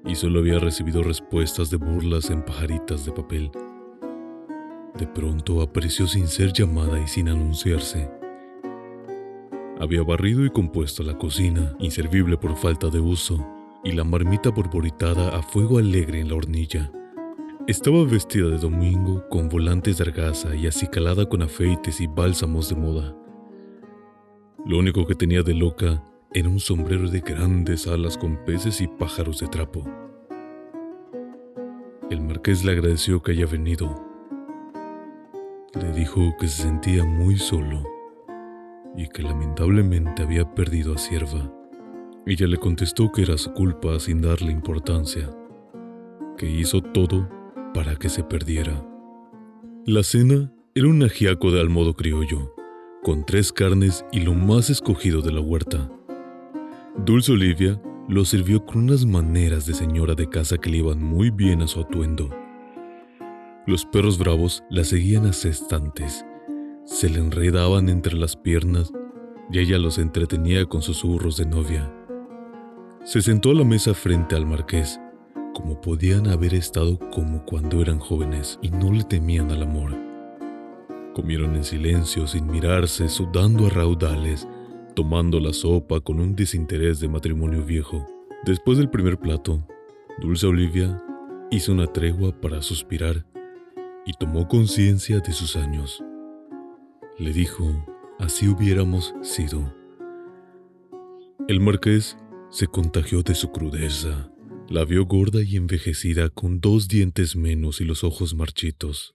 [0.07, 3.51] y solo había recibido respuestas de burlas en pajaritas de papel.
[4.99, 8.11] De pronto apareció sin ser llamada y sin anunciarse.
[9.79, 13.47] Había barrido y compuesto la cocina, inservible por falta de uso,
[13.85, 16.91] y la marmita borboritada a fuego alegre en la hornilla.
[17.69, 22.75] Estaba vestida de domingo con volantes de argaza y acicalada con afeites y bálsamos de
[22.75, 23.17] moda.
[24.67, 26.03] Lo único que tenía de loca
[26.35, 29.85] era un sombrero de grandes alas con peces y pájaros de trapo.
[32.11, 34.08] El marqués le agradeció que haya venido
[35.75, 37.85] Le dijo que se sentía muy solo
[38.97, 41.53] y que lamentablemente había perdido a Sierva.
[42.25, 45.31] Ella le contestó que era su culpa sin darle importancia,
[46.39, 47.29] que hizo todo
[47.75, 48.83] para que se perdiera.
[49.85, 52.55] La cena era un ajiaco de al modo criollo,
[53.03, 55.91] con tres carnes y lo más escogido de la huerta.
[57.05, 61.31] Dulce Olivia lo sirvió con unas maneras de señora de casa que le iban muy
[61.31, 62.31] bien a su atuendo.
[63.69, 66.25] Los perros bravos la seguían ascestantes,
[66.87, 68.91] se le enredaban entre las piernas
[69.53, 71.95] y ella los entretenía con susurros de novia.
[73.05, 74.99] Se sentó a la mesa frente al marqués,
[75.53, 79.95] como podían haber estado como cuando eran jóvenes y no le temían al amor.
[81.13, 84.49] Comieron en silencio, sin mirarse, sudando a raudales,
[84.95, 88.07] tomando la sopa con un desinterés de matrimonio viejo.
[88.47, 89.63] Después del primer plato,
[90.23, 91.05] Dulce Olivia
[91.51, 93.27] hizo una tregua para suspirar
[94.09, 96.03] y tomó conciencia de sus años.
[97.19, 97.67] Le dijo,
[98.19, 99.75] así hubiéramos sido.
[101.47, 102.17] El marqués
[102.49, 104.33] se contagió de su crudeza.
[104.67, 109.15] La vio gorda y envejecida con dos dientes menos y los ojos marchitos.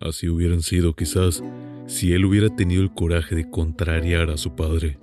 [0.00, 1.40] Así hubieran sido quizás
[1.86, 4.98] si él hubiera tenido el coraje de contrariar a su padre.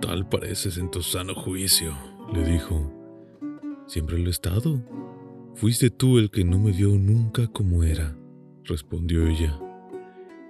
[0.00, 1.96] Tal pareces en tu sano juicio,
[2.32, 2.92] le dijo.
[3.86, 4.82] Siempre lo he estado.
[5.56, 8.16] Fuiste tú el que no me vio nunca como era,
[8.64, 9.56] respondió ella.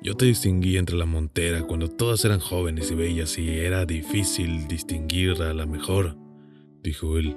[0.03, 4.67] Yo te distinguí entre la montera cuando todas eran jóvenes y bellas y era difícil
[4.67, 6.17] distinguir a la mejor,
[6.83, 7.37] dijo él.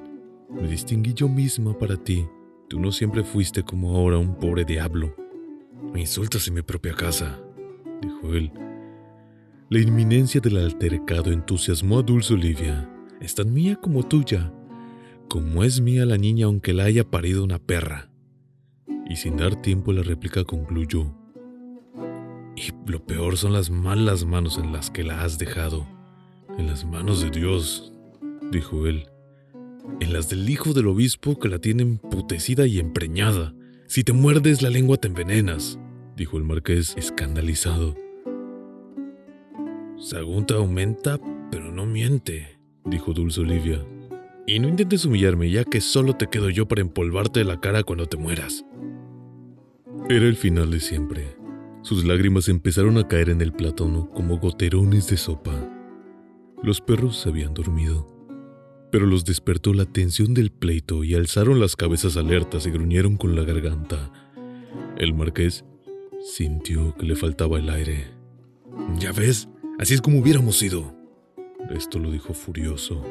[0.50, 2.26] Me distinguí yo misma para ti.
[2.70, 5.14] Tú no siempre fuiste como ahora un pobre diablo.
[5.94, 7.38] Me insultas en mi propia casa,
[8.02, 8.50] dijo él.
[9.70, 12.90] La inminencia del altercado entusiasmó a Dulce Olivia.
[13.20, 14.54] Es tan mía como tuya,
[15.28, 18.10] como es mía la niña aunque la haya parido una perra.
[19.10, 21.14] Y sin dar tiempo la réplica concluyó.
[22.56, 25.88] Y lo peor son las malas manos en las que la has dejado.
[26.58, 27.94] En las manos de Dios,
[28.52, 29.08] dijo él.
[30.00, 33.54] En las del hijo del obispo que la tiene emputecida y empreñada.
[33.88, 35.80] Si te muerdes la lengua te envenenas,
[36.16, 37.96] dijo el marqués escandalizado.
[39.98, 41.20] Sagunta aumenta,
[41.52, 43.86] pero no miente, dijo Dulce Olivia.
[44.48, 48.08] Y no intentes humillarme, ya que solo te quedo yo para empolvarte la cara cuando
[48.08, 48.66] te mueras.
[50.10, 51.36] Era el final de siempre.
[51.84, 55.70] Sus lágrimas empezaron a caer en el plátano como goterones de sopa.
[56.64, 58.18] Los perros se habían dormido
[58.92, 63.36] pero los despertó la tensión del pleito y alzaron las cabezas alertas y gruñeron con
[63.36, 64.12] la garganta.
[64.98, 65.66] El marqués
[66.22, 68.08] sintió que le faltaba el aire.
[69.00, 70.96] Ya ves, así es como hubiéramos ido.
[71.70, 73.04] Esto lo dijo furioso.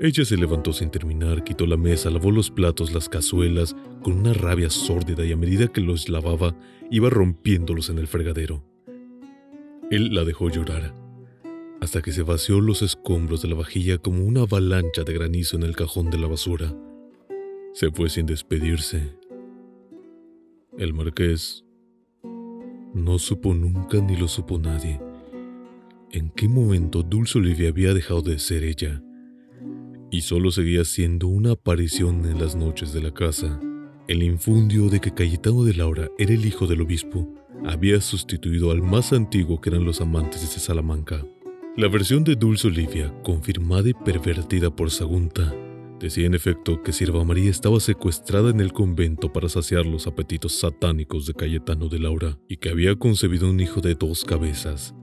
[0.00, 4.32] Ella se levantó sin terminar, quitó la mesa, lavó los platos, las cazuelas, con una
[4.32, 6.54] rabia sórdida y a medida que los lavaba,
[6.90, 8.62] iba rompiéndolos en el fregadero.
[9.90, 10.94] Él la dejó llorar
[11.80, 15.62] hasta que se vació los escombros de la vajilla como una avalancha de granizo en
[15.62, 16.74] el cajón de la basura.
[17.72, 19.14] Se fue sin despedirse.
[20.76, 21.64] El marqués
[22.94, 25.00] no supo nunca ni lo supo nadie
[26.12, 29.02] en qué momento Dulce Olivia había dejado de ser ella
[30.10, 33.60] y solo seguía siendo una aparición en las noches de la casa.
[34.06, 37.28] El infundio de que Cayetano de Laura era el hijo del obispo
[37.66, 41.24] había sustituido al más antiguo que eran los amantes de Salamanca.
[41.76, 45.54] La versión de Dulce Olivia, confirmada y pervertida por Sagunta,
[46.00, 50.52] decía en efecto que Sierva María estaba secuestrada en el convento para saciar los apetitos
[50.52, 54.94] satánicos de Cayetano de Laura y que había concebido un hijo de dos cabezas.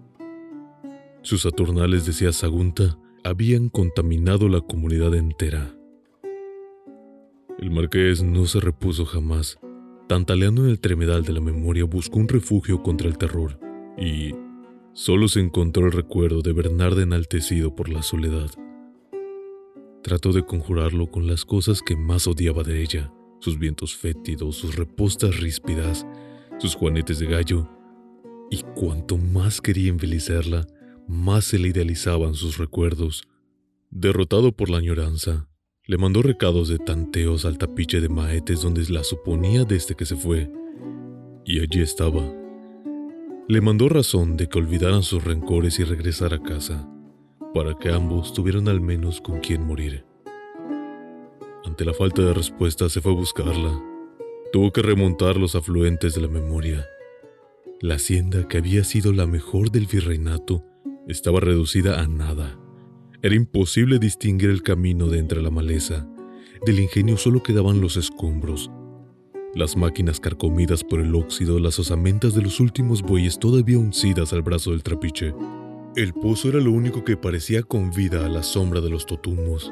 [1.21, 5.75] Sus saturnales, decía Sagunta, habían contaminado la comunidad entera.
[7.57, 9.57] El marqués no se repuso jamás.
[10.07, 13.59] Tantaleando en el tremedal de la memoria, buscó un refugio contra el terror
[13.97, 14.31] y,
[14.93, 18.49] Solo se encontró el recuerdo de Bernarda enaltecido por la soledad.
[20.03, 23.11] Trató de conjurarlo con las cosas que más odiaba de ella,
[23.41, 26.07] sus vientos fétidos, sus repostas ríspidas,
[26.59, 27.67] sus juanetes de gallo,
[28.49, 30.65] y cuanto más quería embellecerla,
[31.07, 33.27] más se le idealizaban sus recuerdos.
[33.89, 35.47] Derrotado por la añoranza,
[35.85, 40.15] le mandó recados de tanteos al tapiche de maetes donde la suponía desde que se
[40.15, 40.51] fue,
[41.45, 42.23] y allí estaba,
[43.47, 46.89] le mandó razón de que olvidaran sus rencores y regresar a casa,
[47.53, 50.03] para que ambos tuvieran al menos con quien morir.
[51.63, 53.83] Ante la falta de respuesta se fue a buscarla.
[54.51, 56.87] Tuvo que remontar los afluentes de la memoria.
[57.81, 60.63] La hacienda que había sido la mejor del virreinato
[61.07, 62.59] estaba reducida a nada.
[63.21, 66.07] Era imposible distinguir el camino de entre la maleza.
[66.65, 68.71] Del ingenio solo quedaban los escombros.
[69.53, 74.41] las máquinas carcomidas por el óxido, las osamentas de los últimos bueyes todavía uncidas al
[74.41, 75.33] brazo del trapiche.
[75.95, 79.71] El pozo era lo único que parecía con vida a la sombra de los totumos.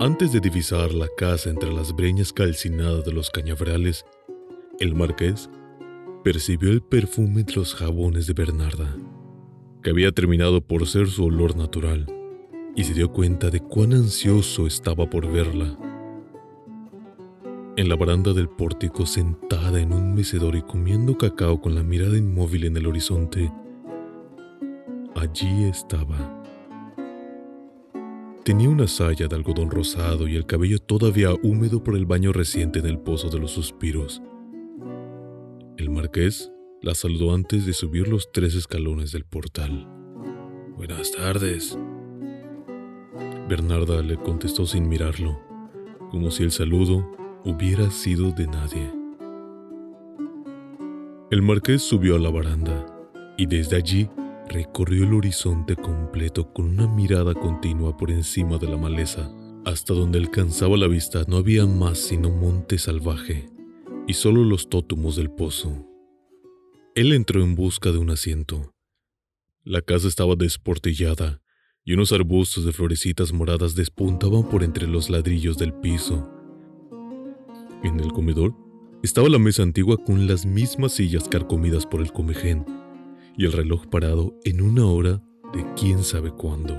[0.00, 4.06] Antes de divisar la casa entre las breñas calcinadas de los cañaverales,
[4.80, 5.50] el marqués
[6.24, 8.96] percibió el perfume de los jabones de Bernarda,
[9.90, 12.06] había terminado por ser su olor natural,
[12.74, 15.76] y se dio cuenta de cuán ansioso estaba por verla.
[17.76, 22.16] En la baranda del pórtico, sentada en un mecedor y comiendo cacao con la mirada
[22.16, 23.52] inmóvil en el horizonte,
[25.14, 26.42] allí estaba.
[28.44, 32.78] Tenía una saya de algodón rosado y el cabello todavía húmedo por el baño reciente
[32.78, 34.22] en el pozo de los suspiros.
[35.76, 36.50] El marqués
[36.80, 39.88] la saludó antes de subir los tres escalones del portal.
[40.76, 41.76] Buenas tardes.
[43.48, 45.40] Bernarda le contestó sin mirarlo,
[46.10, 47.10] como si el saludo
[47.44, 48.92] hubiera sido de nadie.
[51.30, 52.86] El marqués subió a la baranda
[53.36, 54.08] y desde allí
[54.48, 59.30] recorrió el horizonte completo con una mirada continua por encima de la maleza.
[59.64, 63.50] Hasta donde alcanzaba la vista no había más sino monte salvaje
[64.06, 65.87] y solo los tótumos del pozo.
[66.98, 68.74] Él entró en busca de un asiento.
[69.62, 71.40] La casa estaba desportillada
[71.84, 76.28] y unos arbustos de florecitas moradas despuntaban por entre los ladrillos del piso.
[77.84, 78.52] En el comedor
[79.04, 82.66] estaba la mesa antigua con las mismas sillas carcomidas por el comején
[83.36, 85.22] y el reloj parado en una hora
[85.54, 86.76] de quién sabe cuándo.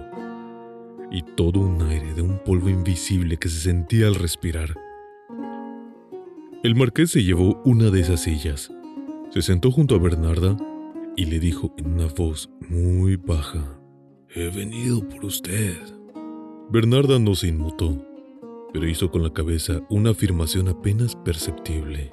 [1.13, 4.75] Y todo un aire de un polvo invisible que se sentía al respirar.
[6.61, 8.69] El marqués se llevó una de esas sillas,
[9.29, 10.57] se sentó junto a Bernarda
[11.15, 13.79] y le dijo en una voz muy baja,
[14.33, 15.77] He venido por usted.
[16.69, 18.05] Bernarda no se inmutó,
[18.71, 22.11] pero hizo con la cabeza una afirmación apenas perceptible.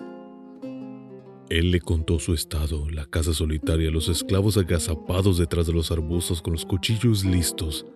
[1.48, 6.42] Él le contó su estado, la casa solitaria, los esclavos agazapados detrás de los arbustos
[6.42, 7.86] con los cuchillos listos,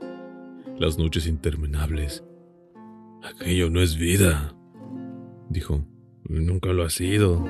[0.79, 2.23] las noches interminables.
[3.23, 4.55] Aquello no es vida,
[5.49, 5.85] dijo.
[6.29, 7.45] Nunca lo ha sido,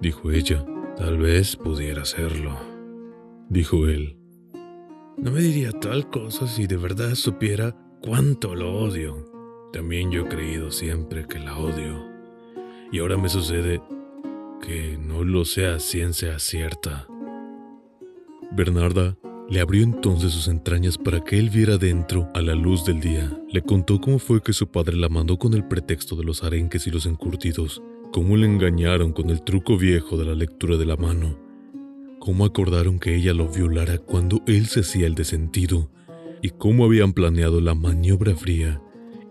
[0.00, 0.64] dijo ella.
[0.96, 2.56] Tal vez pudiera serlo,
[3.48, 4.16] dijo él.
[5.16, 9.28] No me diría tal cosa si de verdad supiera cuánto lo odio.
[9.72, 12.00] También yo he creído siempre que la odio.
[12.92, 13.82] Y ahora me sucede
[14.62, 17.08] que no lo sea ciencia cierta.
[18.52, 19.18] Bernarda
[19.50, 23.36] le abrió entonces sus entrañas para que él viera dentro a la luz del día.
[23.50, 26.86] Le contó cómo fue que su padre la mandó con el pretexto de los arenques
[26.86, 27.82] y los encurtidos
[28.14, 31.36] cómo le engañaron con el truco viejo de la lectura de la mano,
[32.20, 35.90] cómo acordaron que ella lo violara cuando él se hacía el desentido,
[36.40, 38.80] y cómo habían planeado la maniobra fría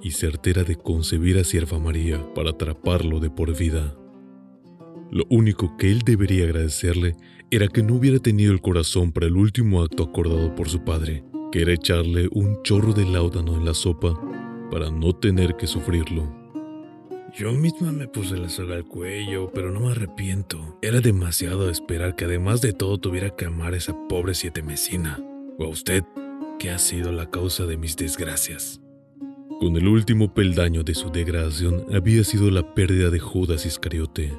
[0.02, 3.96] y certera de concebir a Sierva María para atraparlo de por vida.
[5.12, 7.16] Lo único que él debería agradecerle
[7.52, 11.24] era que no hubiera tenido el corazón para el último acto acordado por su padre,
[11.54, 14.14] que era echarle un chorro de láudano en la sopa
[14.70, 16.43] para no tener que sufrirlo.
[17.36, 20.78] Yo misma me puse la soga al cuello, pero no me arrepiento.
[20.84, 25.20] Era demasiado esperar que además de todo tuviera que amar a esa pobre siete mesina.
[25.58, 26.04] O a usted,
[26.60, 28.82] que ha sido la causa de mis desgracias.
[29.60, 34.32] Con el último peldaño de su degradación había sido la pérdida de Judas Iscariote.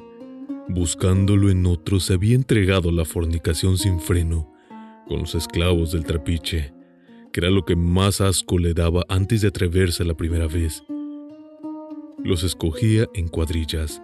[0.69, 4.53] Buscándolo en otro se había entregado la fornicación sin freno,
[5.09, 6.73] con los esclavos del trapiche,
[7.33, 10.81] que era lo que más asco le daba antes de atreverse la primera vez
[12.23, 14.01] los escogía en cuadrillas,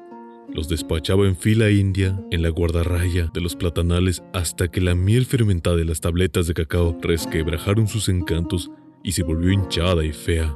[0.53, 5.25] los despachaba en fila india en la guardarraya de los platanales hasta que la miel
[5.25, 8.69] fermentada de las tabletas de cacao resquebrajaron sus encantos
[9.03, 10.55] y se volvió hinchada y fea.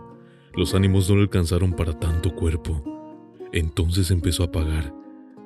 [0.54, 2.84] Los ánimos no le alcanzaron para tanto cuerpo.
[3.54, 4.94] Entonces empezó a pagar,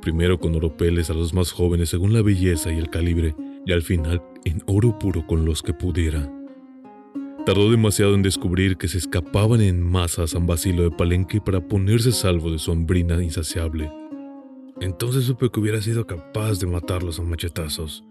[0.01, 3.36] primero con oropeles a los más jóvenes según la belleza y el calibre,
[3.66, 6.38] y al final en oro puro con los que pudiera.
[7.50, 11.68] Tardó demasiado en descubrir que se escapaban en masa a San Basilio de Palenque para
[11.68, 13.91] ponerse salvo de su hambrina insaciable.
[14.80, 18.04] Entonces supe que hubiera sido capaz de matarlos a machetazos.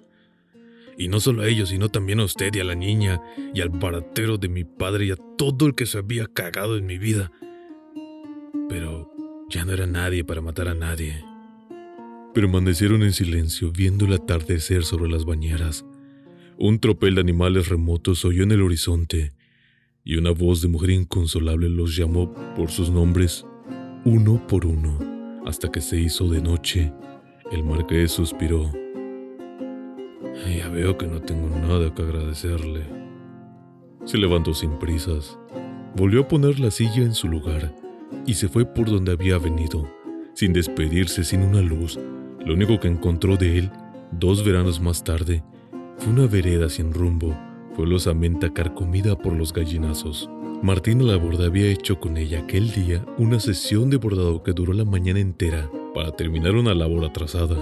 [0.97, 3.23] Y no solo a ellos, sino también a usted y a la niña,
[3.55, 6.87] y al baratero de mi padre y a todo el que se había cagado en
[6.87, 7.31] mi vida.
[8.69, 9.09] Pero
[9.51, 11.25] ya no era nadie para matar a nadie.
[12.35, 15.85] Permanecieron en silencio viendo el atardecer sobre las bañeras
[16.61, 19.33] un tropel de animales remotos oyó en el horizonte
[20.03, 23.47] y una voz de mujer inconsolable los llamó por sus nombres
[24.05, 24.99] uno por uno
[25.47, 26.93] hasta que se hizo de noche.
[27.53, 28.73] El marqués suspiró.
[30.47, 32.83] Ya veo que no tengo nada que agradecerle.
[34.05, 35.39] Se levantó sin prisas,
[35.95, 37.75] volvió a poner la silla en su lugar
[38.27, 39.89] y se fue por donde había venido,
[40.35, 41.99] sin despedirse, sin una luz.
[42.45, 43.71] Lo único que encontró de él,
[44.11, 45.43] dos veranos más tarde,
[46.07, 47.37] una vereda sin rumbo,
[47.75, 50.31] fuelosamente carcomida por los gallinazos.
[50.63, 54.85] Martina Laborda había hecho con ella aquel día una sesión de bordado que duró la
[54.85, 57.57] mañana entera para terminar una labor atrasada.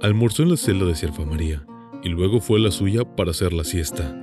[0.00, 1.64] Almorzó en la celda de Sierva María
[2.02, 4.18] y luego fue a la suya para hacer la siesta.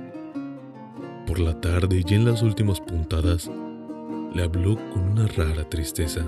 [1.26, 3.50] Por la tarde y en las últimas puntadas,
[4.34, 6.24] le habló con una rara tristeza.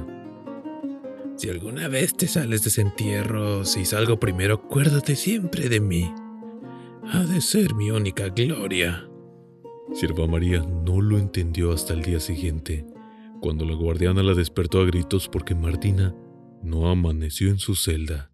[1.36, 6.12] Si alguna vez te sales de ese entierro, si salgo primero, acuérdate siempre de mí.
[7.04, 9.08] Ha de ser mi única gloria.
[9.92, 12.86] Sierva María no lo entendió hasta el día siguiente,
[13.40, 16.14] cuando la guardiana la despertó a gritos porque Martina
[16.62, 18.30] no amaneció en su celda.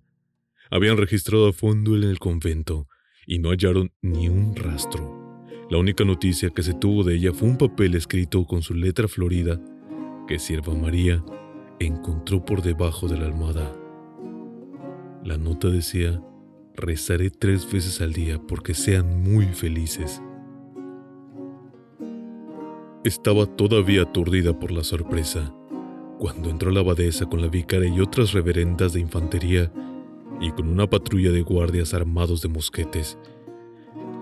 [0.71, 2.87] Habían registrado a fondo en el convento
[3.27, 5.47] y no hallaron ni un rastro.
[5.71, 9.09] La única noticia que se tuvo de ella fue un papel escrito con su letra
[9.09, 9.59] florida
[10.27, 11.25] que Sierva María
[11.81, 13.75] encontró por debajo de la almohada.
[15.25, 16.23] La nota decía,
[16.79, 20.23] rezaré tres veces al día porque sean muy felices.
[23.05, 25.55] Estaba todavía aturdida por la sorpresa
[26.19, 29.73] cuando entró la abadesa con la vicaria y otras reverendas de infantería
[30.41, 33.19] y con una patrulla de guardias armados de mosquetes.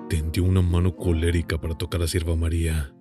[0.09, 2.95] Tendió una mano colérica para tocar a Sierva María.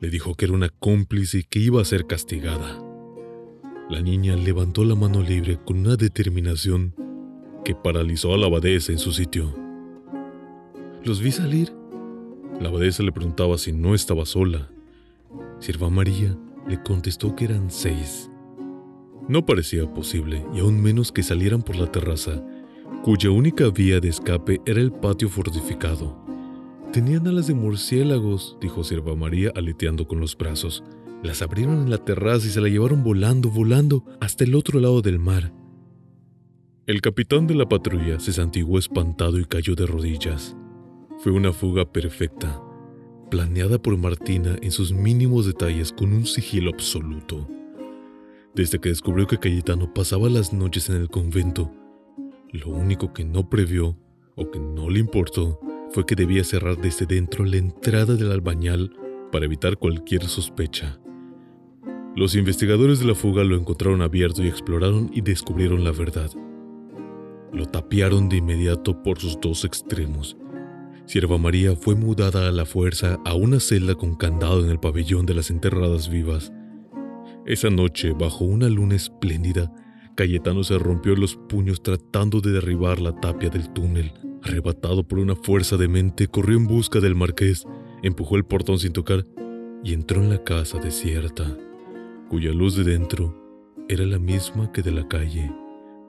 [0.00, 2.78] Le dijo que era una cómplice y que iba a ser castigada.
[3.88, 6.94] La niña levantó la mano libre con una determinación
[7.66, 9.52] que paralizó a la abadesa en su sitio.
[11.02, 11.72] Los vi salir.
[12.60, 14.70] La abadesa le preguntaba si no estaba sola.
[15.58, 16.38] Sierva María
[16.68, 18.30] le contestó que eran seis.
[19.28, 22.40] No parecía posible, y aún menos que salieran por la terraza,
[23.02, 26.24] cuya única vía de escape era el patio fortificado.
[26.92, 30.84] Tenían alas de murciélagos, dijo Sierva María aleteando con los brazos.
[31.24, 35.02] Las abrieron en la terraza y se la llevaron volando, volando, hasta el otro lado
[35.02, 35.52] del mar.
[36.86, 40.56] El capitán de la patrulla se santiguó espantado y cayó de rodillas.
[41.18, 42.62] Fue una fuga perfecta,
[43.28, 47.48] planeada por Martina en sus mínimos detalles con un sigilo absoluto.
[48.54, 51.72] Desde que descubrió que Cayetano pasaba las noches en el convento,
[52.52, 53.98] lo único que no previó
[54.36, 55.58] o que no le importó
[55.90, 58.94] fue que debía cerrar desde dentro la entrada del albañal
[59.32, 61.00] para evitar cualquier sospecha.
[62.14, 66.30] Los investigadores de la fuga lo encontraron abierto y exploraron y descubrieron la verdad.
[67.56, 70.36] Lo tapiaron de inmediato por sus dos extremos
[71.06, 75.24] Sierva María fue mudada a la fuerza a una celda con candado en el pabellón
[75.24, 76.52] de las enterradas vivas.
[77.46, 79.72] Esa noche, bajo una luna espléndida,
[80.16, 84.12] Cayetano se rompió los puños tratando de derribar la tapia del túnel.
[84.42, 87.66] Arrebatado por una fuerza de mente, corrió en busca del marqués,
[88.02, 89.24] empujó el portón sin tocar
[89.84, 91.56] y entró en la casa desierta,
[92.28, 93.32] cuya luz de dentro
[93.88, 95.52] era la misma que de la calle,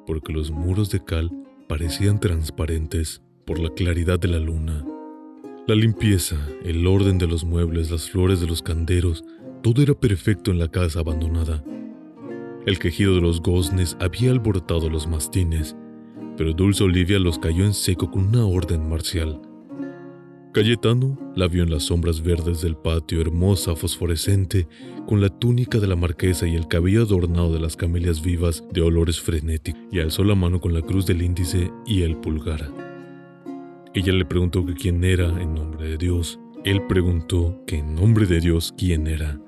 [0.08, 1.32] porque los muros de cal
[1.68, 4.84] parecían transparentes por la claridad de la luna.
[5.68, 9.26] La limpieza, el orden de los muebles, las flores de los canderos,
[9.62, 11.64] todo era perfecto en la casa abandonada.
[12.66, 15.76] El quejido de los goznes había alborotado los mastines,
[16.38, 19.42] pero Dulce Olivia los cayó en seco con una orden marcial.
[20.58, 24.68] Cayetano la vio en las sombras verdes del patio, hermosa, fosforescente,
[25.06, 28.82] con la túnica de la marquesa y el cabello adornado de las camelias vivas de
[28.82, 32.72] olores frenéticos, y alzó la mano con la cruz del índice y el pulgar.
[33.94, 36.40] Ella le preguntó que quién era en nombre de Dios.
[36.66, 39.40] Él preguntó que en nombre de Dios quién era.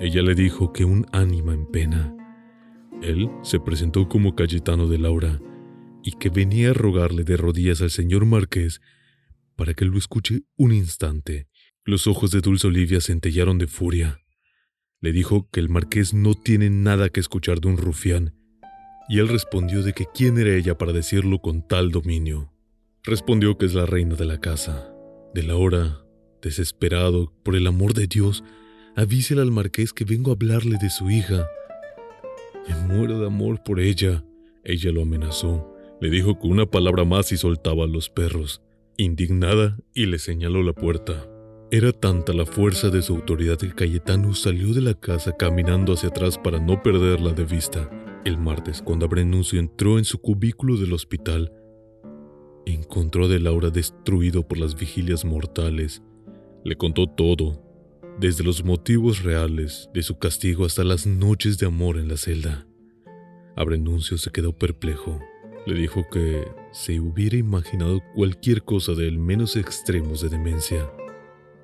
[0.00, 2.12] Ella le dijo que un ánima en pena.
[3.02, 5.40] Él se presentó como Cayetano de Laura
[6.02, 8.80] y que venía a rogarle de rodillas al señor Marqués
[9.56, 11.48] para que lo escuche un instante.
[11.84, 14.20] Los ojos de Dulce Olivia centellaron de furia.
[15.00, 18.34] Le dijo que el marqués no tiene nada que escuchar de un rufián,
[19.08, 22.52] y él respondió de que quién era ella para decirlo con tal dominio.
[23.02, 24.90] Respondió que es la reina de la casa.
[25.34, 26.00] De la hora,
[26.40, 28.42] desesperado, por el amor de Dios,
[28.96, 31.46] avísele al marqués que vengo a hablarle de su hija.
[32.66, 34.24] Me muero de amor por ella.
[34.64, 35.70] Ella lo amenazó.
[36.00, 38.62] Le dijo que una palabra más y soltaba a los perros.
[38.96, 41.28] Indignada, y le señaló la puerta.
[41.70, 46.10] Era tanta la fuerza de su autoridad que Cayetano salió de la casa caminando hacia
[46.10, 47.90] atrás para no perderla de vista.
[48.24, 51.52] El martes, cuando Abrenuncio entró en su cubículo del hospital,
[52.66, 56.02] Encontró a De Laura destruido por las vigilias mortales.
[56.64, 57.62] Le contó todo,
[58.18, 62.66] desde los motivos reales de su castigo hasta las noches de amor en la celda.
[63.54, 65.20] Abrenuncio se quedó perplejo.
[65.66, 66.44] Le dijo que
[66.74, 70.90] se hubiera imaginado cualquier cosa de él menos extremos de demencia.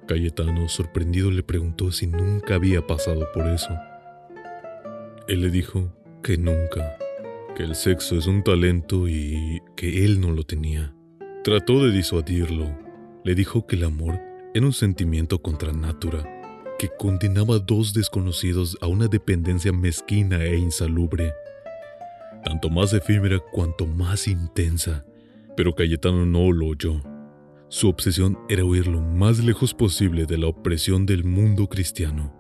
[0.07, 3.71] Cayetano, sorprendido, le preguntó si nunca había pasado por eso.
[5.27, 5.93] Él le dijo
[6.23, 6.97] que nunca
[7.57, 10.95] que el sexo es un talento y que él no lo tenía.
[11.43, 12.71] Trató de disuadirlo.
[13.25, 14.21] Le dijo que el amor
[14.55, 16.25] era un sentimiento contra natura,
[16.79, 21.33] que condenaba a dos desconocidos a una dependencia mezquina e insalubre,
[22.45, 25.05] tanto más efímera cuanto más intensa.
[25.57, 27.01] Pero Cayetano no lo oyó.
[27.69, 32.35] Su obsesión era huir lo más lejos posible de la opresión del mundo cristiano.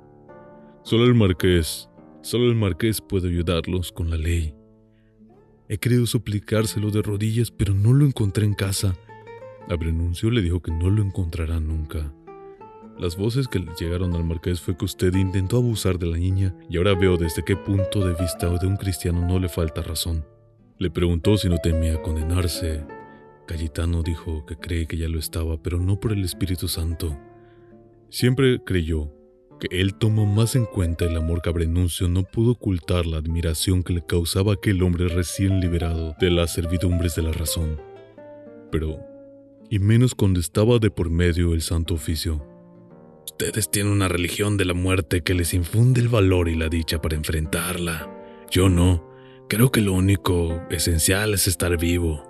[0.83, 1.89] Solo el marqués,
[2.23, 4.55] solo el marqués puede ayudarlos con la ley.
[5.69, 8.97] He querido suplicárselo de rodillas, pero no lo encontré en casa.
[9.69, 12.13] Abrenuncio le dijo que no lo encontrará nunca.
[13.01, 16.55] Las voces que le llegaron al marqués fue que usted intentó abusar de la niña
[16.69, 20.23] y ahora veo desde qué punto de vista de un cristiano no le falta razón.
[20.77, 22.85] Le preguntó si no temía condenarse.
[23.47, 27.19] Cayetano dijo que cree que ya lo estaba, pero no por el Espíritu Santo.
[28.11, 29.11] Siempre creyó
[29.59, 33.83] que él tomó más en cuenta el amor que Abrenuncio no pudo ocultar la admiración
[33.83, 37.81] que le causaba aquel hombre recién liberado de las servidumbres de la razón.
[38.71, 39.01] Pero,
[39.71, 42.50] y menos cuando estaba de por medio el santo oficio.
[43.25, 47.01] Ustedes tienen una religión de la muerte que les infunde el valor y la dicha
[47.01, 48.11] para enfrentarla.
[48.51, 49.09] Yo no.
[49.49, 52.23] Creo que lo único esencial es estar vivo.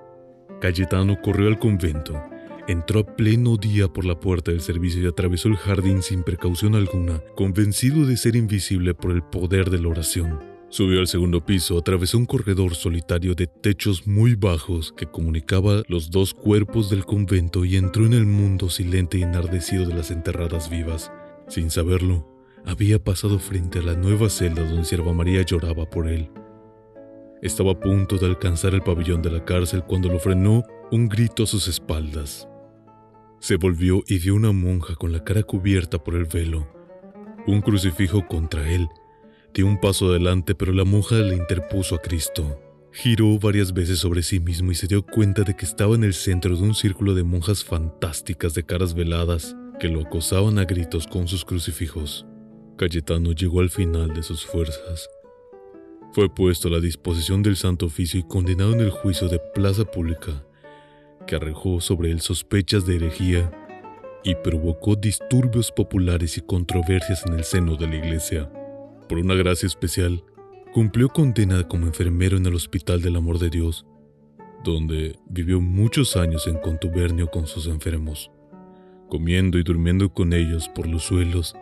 [0.61, 2.23] Cayetano corrió al convento,
[2.69, 6.75] entró a pleno día por la puerta del servicio y atravesó el jardín sin precaución
[6.75, 10.50] alguna, convencido de ser invisible por el poder de la oración.
[10.71, 16.13] Subió al segundo piso, atravesó un corredor solitario de techos muy bajos que comunicaba los
[16.13, 20.71] dos cuerpos del convento y entró en el mundo silente y enardecido de las enterradas
[20.71, 21.11] vivas.
[21.49, 22.25] Sin saberlo,
[22.65, 26.31] había pasado frente a la nueva celda donde Sierva María lloraba por él.
[27.43, 30.63] Estaba a punto de alcanzar el pabellón de la cárcel cuando lo frenó
[30.93, 32.47] un grito a sus espaldas.
[33.41, 36.69] Se volvió y vio una monja con la cara cubierta por el velo,
[37.49, 38.89] un crucifijo contra él
[39.53, 42.61] Dio un paso adelante, pero la monja le interpuso a Cristo.
[42.93, 46.15] Giró varias veces sobre sí mismo y se dio cuenta de que estaba en el
[46.15, 51.07] centro de un círculo de monjas fantásticas de caras veladas que lo acosaban a gritos
[51.09, 52.27] con sus crucifijos.
[52.77, 55.09] Cayetano llegó al final de sus fuerzas.
[56.13, 59.85] Fue puesto a la disposición del Santo Oficio y condenado en el juicio de plaza
[59.85, 60.45] pública,
[61.27, 63.51] que arrojó sobre él sospechas de herejía
[64.23, 68.51] y provocó disturbios populares y controversias en el seno de la iglesia
[69.11, 70.23] por una gracia especial,
[70.73, 73.85] cumplió condena como enfermero en el Hospital del Amor de Dios,
[74.63, 78.31] donde vivió muchos años en contubernio con sus enfermos,
[79.09, 81.57] comiendo y durmiendo con ellos por los suelos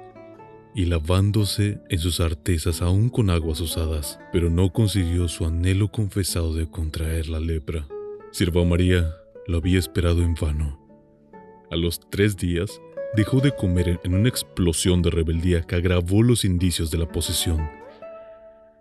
[0.74, 6.53] y lavándose en sus artesas aún con aguas usadas, pero no consiguió su anhelo confesado
[6.53, 7.88] de contraer la lepra.
[8.30, 9.11] Sirva María
[9.46, 10.86] lo había esperado en vano.
[11.70, 12.78] A los tres días,
[13.14, 17.68] dejó de comer en una explosión de rebeldía que agravó los indicios de la posesión.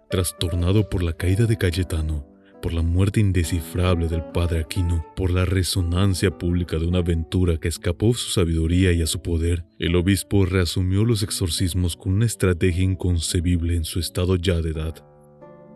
[0.10, 2.26] Trastornado por la caída de Cayetano,
[2.62, 7.68] por la muerte indescifrable del padre Aquino, por la resonancia pública de una aventura que
[7.68, 12.26] escapó a su sabiduría y a su poder, el obispo reasumió los exorcismos con una
[12.26, 15.06] estrategia inconcebible en su estado ya de edad.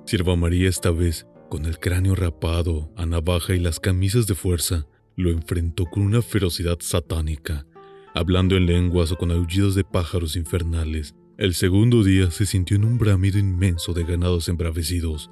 [0.05, 4.87] Sierva María esta vez, con el cráneo rapado, a navaja y las camisas de fuerza,
[5.15, 7.65] lo enfrentó con una ferocidad satánica
[8.13, 11.15] hablando en lenguas o con aullidos de pájaros infernales.
[11.37, 15.31] El segundo día se sintió en un bramido inmenso de ganados embravecidos.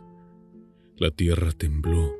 [0.97, 2.15] La tierra tembló,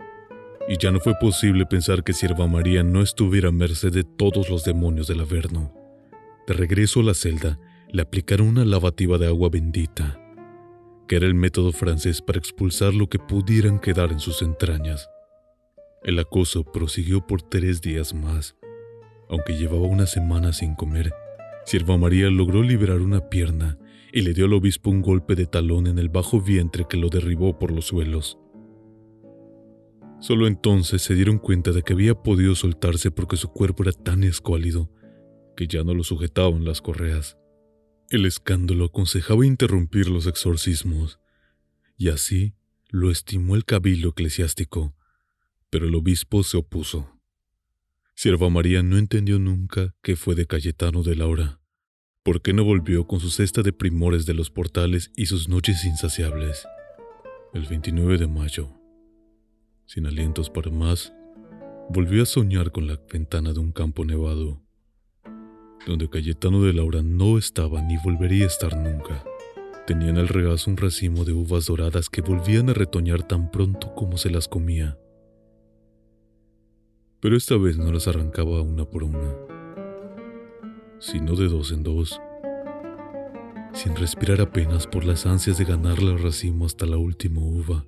[0.67, 4.49] y ya no fue posible pensar que Sierva María no estuviera a merced de todos
[4.49, 5.73] los demonios del Averno.
[6.47, 7.59] De regreso a la celda,
[7.91, 10.19] le aplicaron una lavativa de agua bendita,
[11.07, 15.09] que era el método francés para expulsar lo que pudieran quedar en sus entrañas.
[16.03, 18.55] El acoso prosiguió por tres días más,
[19.29, 21.13] aunque llevaba una semana sin comer,
[21.65, 23.77] Sierva María logró liberar una pierna
[24.11, 27.09] y le dio al obispo un golpe de talón en el bajo vientre que lo
[27.09, 28.39] derribó por los suelos.
[30.19, 34.23] Solo entonces se dieron cuenta de que había podido soltarse porque su cuerpo era tan
[34.23, 34.91] escuálido
[35.55, 37.37] que ya no lo sujetaban las correas.
[38.09, 41.19] El escándalo aconsejaba interrumpir los exorcismos,
[41.97, 42.55] y así
[42.89, 44.95] lo estimó el cabildo eclesiástico,
[45.69, 47.18] pero el obispo se opuso.
[48.21, 51.61] Sierva María no entendió nunca qué fue de Cayetano de Laura.
[52.21, 55.85] ¿Por qué no volvió con su cesta de primores de los portales y sus noches
[55.85, 56.67] insaciables?
[57.53, 58.73] El 29 de mayo,
[59.85, 61.13] sin alientos para más,
[61.89, 64.61] volvió a soñar con la ventana de un campo nevado,
[65.87, 69.23] donde Cayetano de Laura no estaba ni volvería a estar nunca.
[69.87, 73.95] Tenía en el regazo un racimo de uvas doradas que volvían a retoñar tan pronto
[73.95, 74.97] como se las comía
[77.21, 79.35] pero esta vez no las arrancaba una por una,
[80.99, 82.19] sino de dos en dos.
[83.73, 87.85] sin respirar apenas por las ansias de ganarle el racimo hasta la última uva.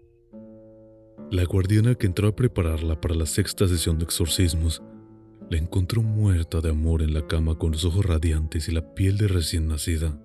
[1.32, 4.84] La guardiana que entró a prepararla para la sexta sesión de exorcismos
[5.50, 9.18] la encontró muerta de amor en la cama con los ojos radiantes y la piel
[9.18, 10.22] de recién nacida.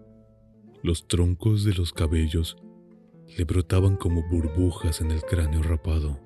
[0.83, 2.57] Los troncos de los cabellos
[3.37, 6.26] le brotaban como burbujas en el cráneo rapado.